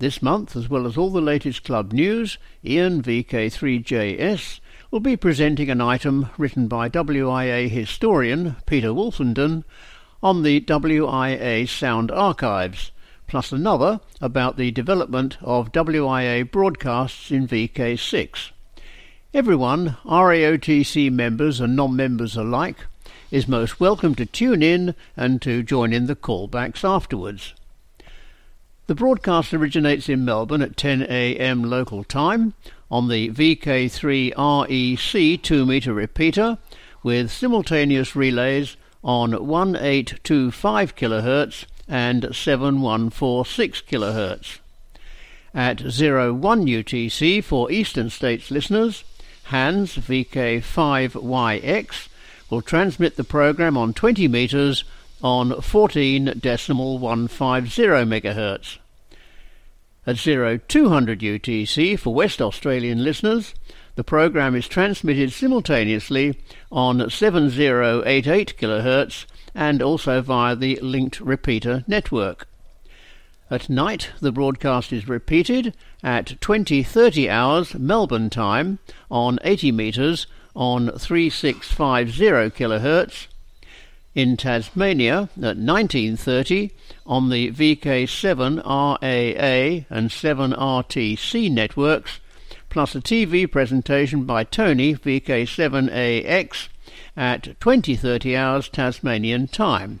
This 0.00 0.20
month, 0.20 0.56
as 0.56 0.68
well 0.68 0.88
as 0.88 0.96
all 0.96 1.10
the 1.10 1.20
latest 1.20 1.62
club 1.62 1.92
news, 1.92 2.36
Ian 2.64 3.00
VK3JS 3.00 4.58
will 4.90 4.98
be 4.98 5.16
presenting 5.16 5.70
an 5.70 5.80
item 5.80 6.28
written 6.36 6.66
by 6.66 6.88
WIA 6.88 7.68
historian 7.68 8.56
Peter 8.66 8.88
Wolfenden 8.88 9.62
on 10.20 10.42
the 10.42 10.60
WIA 10.62 11.68
sound 11.68 12.10
archives, 12.10 12.90
plus 13.28 13.52
another 13.52 14.00
about 14.20 14.56
the 14.56 14.72
development 14.72 15.38
of 15.42 15.70
WIA 15.70 16.50
broadcasts 16.50 17.30
in 17.30 17.46
VK6. 17.46 18.50
Everyone, 19.32 19.96
RAOTC 20.04 21.08
members 21.12 21.60
and 21.60 21.76
non-members 21.76 22.34
alike, 22.34 22.78
is 23.30 23.46
most 23.46 23.78
welcome 23.78 24.16
to 24.16 24.26
tune 24.26 24.60
in 24.60 24.96
and 25.16 25.40
to 25.42 25.62
join 25.62 25.92
in 25.92 26.06
the 26.06 26.16
callbacks 26.16 26.82
afterwards. 26.82 27.54
The 28.88 28.96
broadcast 28.96 29.54
originates 29.54 30.08
in 30.08 30.24
Melbourne 30.24 30.62
at 30.62 30.74
10am 30.74 31.64
local 31.64 32.02
time 32.02 32.54
on 32.90 33.06
the 33.06 33.30
VK3REC 33.30 35.40
2 35.40 35.64
metre 35.64 35.94
repeater 35.94 36.58
with 37.04 37.30
simultaneous 37.30 38.16
relays 38.16 38.76
on 39.04 39.30
1825 39.30 40.96
kHz 40.96 41.66
and 41.86 42.34
7146 42.34 43.82
kHz. 43.82 44.58
At 45.54 45.82
01 45.82 46.66
UTC 46.66 47.44
for 47.44 47.70
Eastern 47.70 48.10
States 48.10 48.50
listeners, 48.50 49.04
HANS 49.44 49.96
VK5YX 49.96 52.08
will 52.50 52.62
transmit 52.62 53.16
the 53.16 53.24
program 53.24 53.76
on 53.76 53.94
20 53.94 54.28
meters 54.28 54.84
on 55.22 55.60
14 55.60 56.38
decimal 56.40 56.98
150 56.98 57.82
MHz. 57.82 58.78
At 60.06 60.16
0200 60.16 61.20
UTC 61.20 61.98
for 61.98 62.14
West 62.14 62.40
Australian 62.40 63.04
listeners, 63.04 63.54
the 63.96 64.04
program 64.04 64.56
is 64.56 64.66
transmitted 64.66 65.32
simultaneously 65.32 66.38
on 66.72 67.10
7088 67.10 68.54
kHz 68.58 69.26
and 69.54 69.82
also 69.82 70.22
via 70.22 70.56
the 70.56 70.78
linked 70.80 71.20
repeater 71.20 71.84
network. 71.86 72.48
At 73.50 73.68
night, 73.68 74.10
the 74.20 74.32
broadcast 74.32 74.92
is 74.92 75.08
repeated 75.08 75.74
at 76.02 76.40
2030 76.40 77.28
hours 77.28 77.74
Melbourne 77.74 78.30
time 78.30 78.78
on 79.10 79.38
80 79.44 79.72
metres 79.72 80.26
on 80.54 80.90
3650 80.98 82.24
kHz. 82.56 83.26
In 84.14 84.36
Tasmania 84.36 85.28
at 85.36 85.56
1930 85.56 86.72
on 87.06 87.30
the 87.30 87.52
VK7 87.52 88.56
RAA 88.64 89.86
and 89.88 90.10
7RTC 90.10 91.50
networks, 91.50 92.18
plus 92.68 92.94
a 92.96 93.00
TV 93.00 93.50
presentation 93.50 94.24
by 94.24 94.42
Tony 94.42 94.94
VK7AX 94.94 96.68
at 97.16 97.44
2030 97.60 98.36
hours 98.36 98.68
Tasmanian 98.68 99.46
time. 99.46 100.00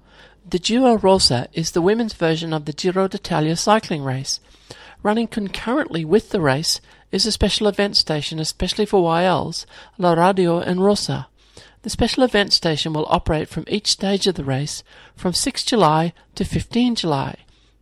The 0.47 0.59
Giro 0.59 0.99
Rosa 0.99 1.47
is 1.53 1.71
the 1.71 1.81
women's 1.81 2.13
version 2.13 2.53
of 2.53 2.65
the 2.65 2.73
Giro 2.73 3.07
d'Italia 3.07 3.55
cycling 3.55 4.03
race. 4.03 4.39
Running 5.03 5.27
concurrently 5.27 6.05
with 6.05 6.29
the 6.29 6.39
race 6.39 6.79
is 7.11 7.25
a 7.25 7.31
special 7.33 7.67
event 7.67 7.97
station 7.97 8.39
especially 8.39 8.85
for 8.85 9.03
YLs, 9.03 9.65
La 9.97 10.13
Radio 10.13 10.59
en 10.59 10.79
Rosa. 10.79 11.27
The 11.81 11.89
special 11.89 12.23
event 12.23 12.53
station 12.53 12.93
will 12.93 13.05
operate 13.09 13.49
from 13.49 13.65
each 13.67 13.91
stage 13.91 14.27
of 14.27 14.35
the 14.35 14.45
race 14.45 14.81
from 15.13 15.33
6 15.33 15.65
July 15.65 16.13
to 16.35 16.45
15 16.45 16.95
July. 16.95 17.35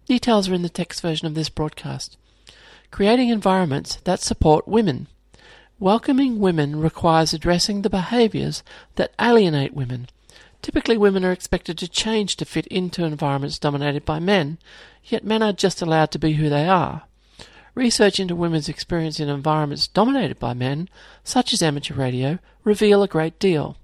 Details 0.07 0.49
are 0.49 0.55
in 0.55 0.63
the 0.63 0.67
text 0.69 1.03
version 1.03 1.27
of 1.27 1.35
this 1.35 1.47
broadcast. 1.47 2.17
Creating 2.89 3.29
environments 3.29 3.97
that 3.97 4.21
support 4.21 4.67
women. 4.67 5.05
Welcoming 5.79 6.39
women 6.39 6.79
requires 6.79 7.35
addressing 7.35 7.83
the 7.83 7.89
behaviours 7.91 8.63
that 8.95 9.13
alienate 9.21 9.75
women. 9.75 10.07
Typically, 10.63 10.97
women 10.97 11.23
are 11.23 11.31
expected 11.31 11.77
to 11.77 11.87
change 11.87 12.35
to 12.37 12.45
fit 12.45 12.65
into 12.67 13.05
environments 13.05 13.59
dominated 13.59 14.05
by 14.05 14.19
men, 14.19 14.57
yet 15.03 15.23
men 15.23 15.43
are 15.43 15.53
just 15.53 15.83
allowed 15.83 16.09
to 16.09 16.19
be 16.19 16.33
who 16.33 16.49
they 16.49 16.67
are. 16.67 17.03
Research 17.73 18.19
into 18.19 18.35
women's 18.35 18.67
experience 18.67 19.19
in 19.19 19.29
environments 19.29 19.87
dominated 19.87 20.39
by 20.39 20.53
men, 20.53 20.89
such 21.23 21.53
as 21.53 21.61
amateur 21.61 21.93
radio, 21.93 22.39
reveal 22.63 23.01
a 23.01 23.07
great 23.07 23.39
deal. 23.39 23.77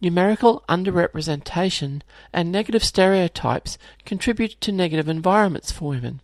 Numerical 0.00 0.64
underrepresentation 0.68 2.02
and 2.32 2.50
negative 2.50 2.82
stereotypes 2.82 3.78
contribute 4.04 4.60
to 4.60 4.72
negative 4.72 5.08
environments 5.08 5.70
for 5.70 5.90
women. 5.90 6.20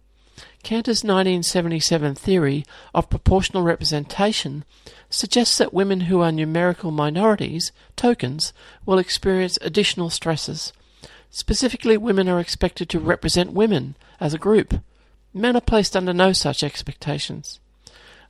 Kanter's 0.65 1.05
1977 1.05 2.17
theory 2.17 2.65
of 2.93 3.09
proportional 3.09 3.63
representation 3.63 4.65
suggests 5.09 5.57
that 5.59 5.73
women 5.73 6.03
who 6.03 6.21
are 6.21 6.33
numerical 6.33 6.91
minorities, 6.91 7.71
tokens, 7.95 8.53
will 8.85 8.99
experience 8.99 9.59
additional 9.63 10.11
stresses. 10.11 10.73
Specifically, 11.31 11.97
women 11.97 12.29
are 12.29 12.41
expected 12.41 12.89
to 12.89 12.99
represent 12.99 13.53
women 13.53 13.95
as 14.19 14.35
a 14.35 14.39
group. 14.39 14.83
Men 15.33 15.57
are 15.57 15.61
placed 15.61 15.97
under 15.97 16.13
no 16.13 16.33
such 16.33 16.63
expectations. 16.63 17.61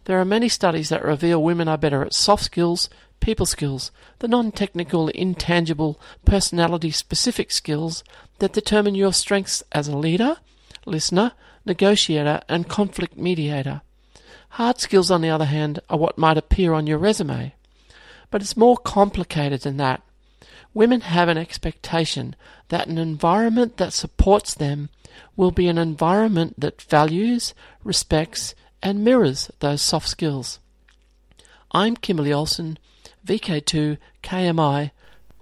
There 0.05 0.21
are 0.21 0.25
many 0.25 0.49
studies 0.49 0.89
that 0.89 1.05
reveal 1.05 1.43
women 1.43 1.69
are 1.69 1.79
better 1.79 2.03
at 2.03 2.15
soft 2.15 2.45
skills, 2.45 2.89
people 3.21 3.47
skills, 3.47 3.91
the 4.21 4.29
non 4.29 4.53
technical, 4.53 5.09
intangible, 5.09 6.01
personality 6.25 6.91
specific 6.91 7.53
skills 7.53 8.03
that 8.39 8.53
determine 8.53 8.95
your 8.95 9.13
strengths 9.13 9.63
as 9.73 9.89
a 9.89 9.97
leader, 9.97 10.37
listener, 10.87 11.33
negotiator, 11.65 12.41
and 12.49 12.69
conflict 12.69 13.17
mediator. 13.17 13.83
Hard 14.51 14.81
skills, 14.81 15.11
on 15.11 15.21
the 15.21 15.29
other 15.29 15.45
hand, 15.45 15.81
are 15.91 15.99
what 15.99 16.19
might 16.19 16.39
appear 16.39 16.73
on 16.73 16.87
your 16.87 16.99
resume. 16.99 17.55
But 18.31 18.43
it's 18.43 18.57
more 18.57 18.77
complicated 18.77 19.61
than 19.61 19.77
that. 19.77 20.03
Women 20.75 21.03
have 21.03 21.29
an 21.29 21.39
expectation 21.39 22.35
that 22.69 22.87
an 22.87 22.99
environment 22.99 23.77
that 23.77 23.93
supports 23.93 24.55
them 24.55 24.89
will 25.37 25.51
be 25.51 25.69
an 25.69 25.79
environment 25.79 26.55
that 26.59 26.83
values, 26.83 27.55
respects, 27.83 28.55
and 28.83 29.05
mirrors 29.05 29.51
those 29.61 29.83
soft 29.83 30.09
skills. 30.09 30.59
I'm 31.73 31.97
Kimberly 31.97 32.33
Olson, 32.33 32.79
VK2 33.27 33.99
KMI. 34.23 34.91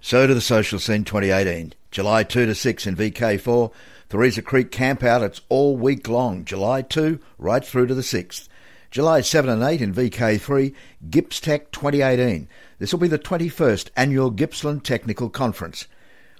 So 0.00 0.26
to 0.26 0.34
the 0.34 0.40
social 0.40 0.78
scene 0.78 1.04
2018. 1.04 1.74
July 1.90 2.22
2 2.24 2.46
to 2.46 2.54
6 2.54 2.86
in 2.86 2.96
VK4. 2.96 3.72
Theresa 4.08 4.42
Creek 4.42 4.70
Campout. 4.70 5.22
It's 5.22 5.40
all 5.48 5.76
week 5.76 6.08
long. 6.08 6.44
July 6.44 6.82
2 6.82 7.18
right 7.38 7.64
through 7.64 7.86
to 7.86 7.94
the 7.94 8.02
6th. 8.02 8.48
July 8.90 9.20
7 9.20 9.50
and 9.50 9.62
8 9.62 9.82
in 9.82 9.92
VK3, 9.92 10.74
GippsTech 11.10 11.70
2018. 11.72 12.48
This 12.78 12.92
will 12.92 13.00
be 13.00 13.08
the 13.08 13.18
21st 13.18 13.90
annual 13.96 14.30
Gippsland 14.30 14.84
Technical 14.84 15.28
Conference. 15.28 15.86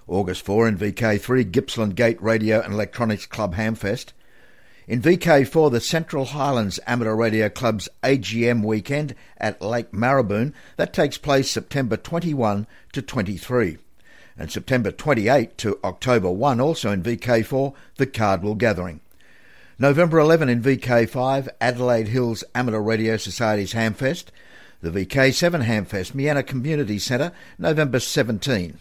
August 0.08 0.42
4 0.44 0.68
in 0.68 0.78
VK3, 0.78 1.50
Gippsland 1.50 1.96
Gate 1.96 2.22
Radio 2.22 2.60
and 2.60 2.72
Electronics 2.72 3.26
Club 3.26 3.56
Hamfest. 3.56 4.12
In 4.86 5.02
VK4, 5.02 5.72
the 5.72 5.80
Central 5.80 6.26
Highlands 6.26 6.78
Amateur 6.86 7.16
Radio 7.16 7.48
Club's 7.48 7.88
AGM 8.04 8.62
weekend 8.62 9.16
at 9.38 9.60
Lake 9.60 9.90
Maraboon. 9.90 10.52
That 10.76 10.92
takes 10.92 11.18
place 11.18 11.50
September 11.50 11.96
21 11.96 12.68
to 12.92 13.02
23. 13.02 13.78
And 14.38 14.52
September 14.52 14.92
28 14.92 15.58
to 15.58 15.80
October 15.82 16.30
1, 16.30 16.60
also 16.60 16.92
in 16.92 17.02
VK4, 17.02 17.74
the 17.96 18.06
Cardwell 18.06 18.54
Gathering. 18.54 19.00
November 19.76 20.20
11 20.20 20.48
in 20.48 20.62
VK5, 20.62 21.48
Adelaide 21.60 22.08
Hills 22.08 22.44
Amateur 22.54 22.80
Radio 22.80 23.16
Society's 23.16 23.74
Hamfest. 23.74 24.26
The 24.82 24.90
VK7 24.90 25.64
Hamfest, 25.64 26.14
Miana 26.14 26.44
Community 26.44 27.00
Centre, 27.00 27.32
November 27.58 27.98
17. 27.98 28.78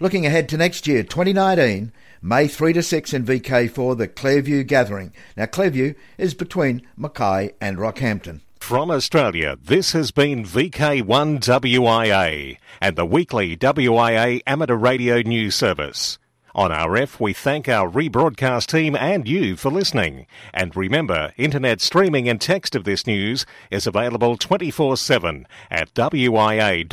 Looking 0.00 0.26
ahead 0.26 0.48
to 0.48 0.56
next 0.56 0.88
year, 0.88 1.04
2019, 1.04 1.92
May 2.20 2.48
3 2.48 2.72
to 2.72 2.82
6 2.82 3.14
in 3.14 3.24
VK4, 3.24 3.96
the 3.96 4.08
Clairview 4.08 4.64
Gathering. 4.64 5.12
Now, 5.36 5.46
Clairview 5.46 5.94
is 6.18 6.34
between 6.34 6.82
Mackay 6.96 7.52
and 7.60 7.78
Rockhampton. 7.78 8.40
From 8.58 8.90
Australia, 8.90 9.56
this 9.62 9.92
has 9.92 10.10
been 10.10 10.44
VK1WIA 10.44 12.58
and 12.80 12.96
the 12.96 13.06
weekly 13.06 13.56
WIA 13.56 14.42
amateur 14.46 14.74
radio 14.74 15.20
news 15.20 15.54
service. 15.54 16.18
On 16.56 16.70
RF, 16.70 17.20
we 17.20 17.32
thank 17.32 17.68
our 17.68 17.88
rebroadcast 17.88 18.66
team 18.66 18.96
and 18.96 19.28
you 19.28 19.54
for 19.54 19.70
listening. 19.70 20.26
And 20.52 20.74
remember, 20.74 21.32
internet 21.36 21.80
streaming 21.80 22.28
and 22.28 22.40
text 22.40 22.74
of 22.74 22.82
this 22.84 23.06
news 23.06 23.46
is 23.70 23.86
available 23.86 24.36
24 24.36 24.96
7 24.96 25.46
at 25.70 25.94
wia.org.au. 25.94 26.84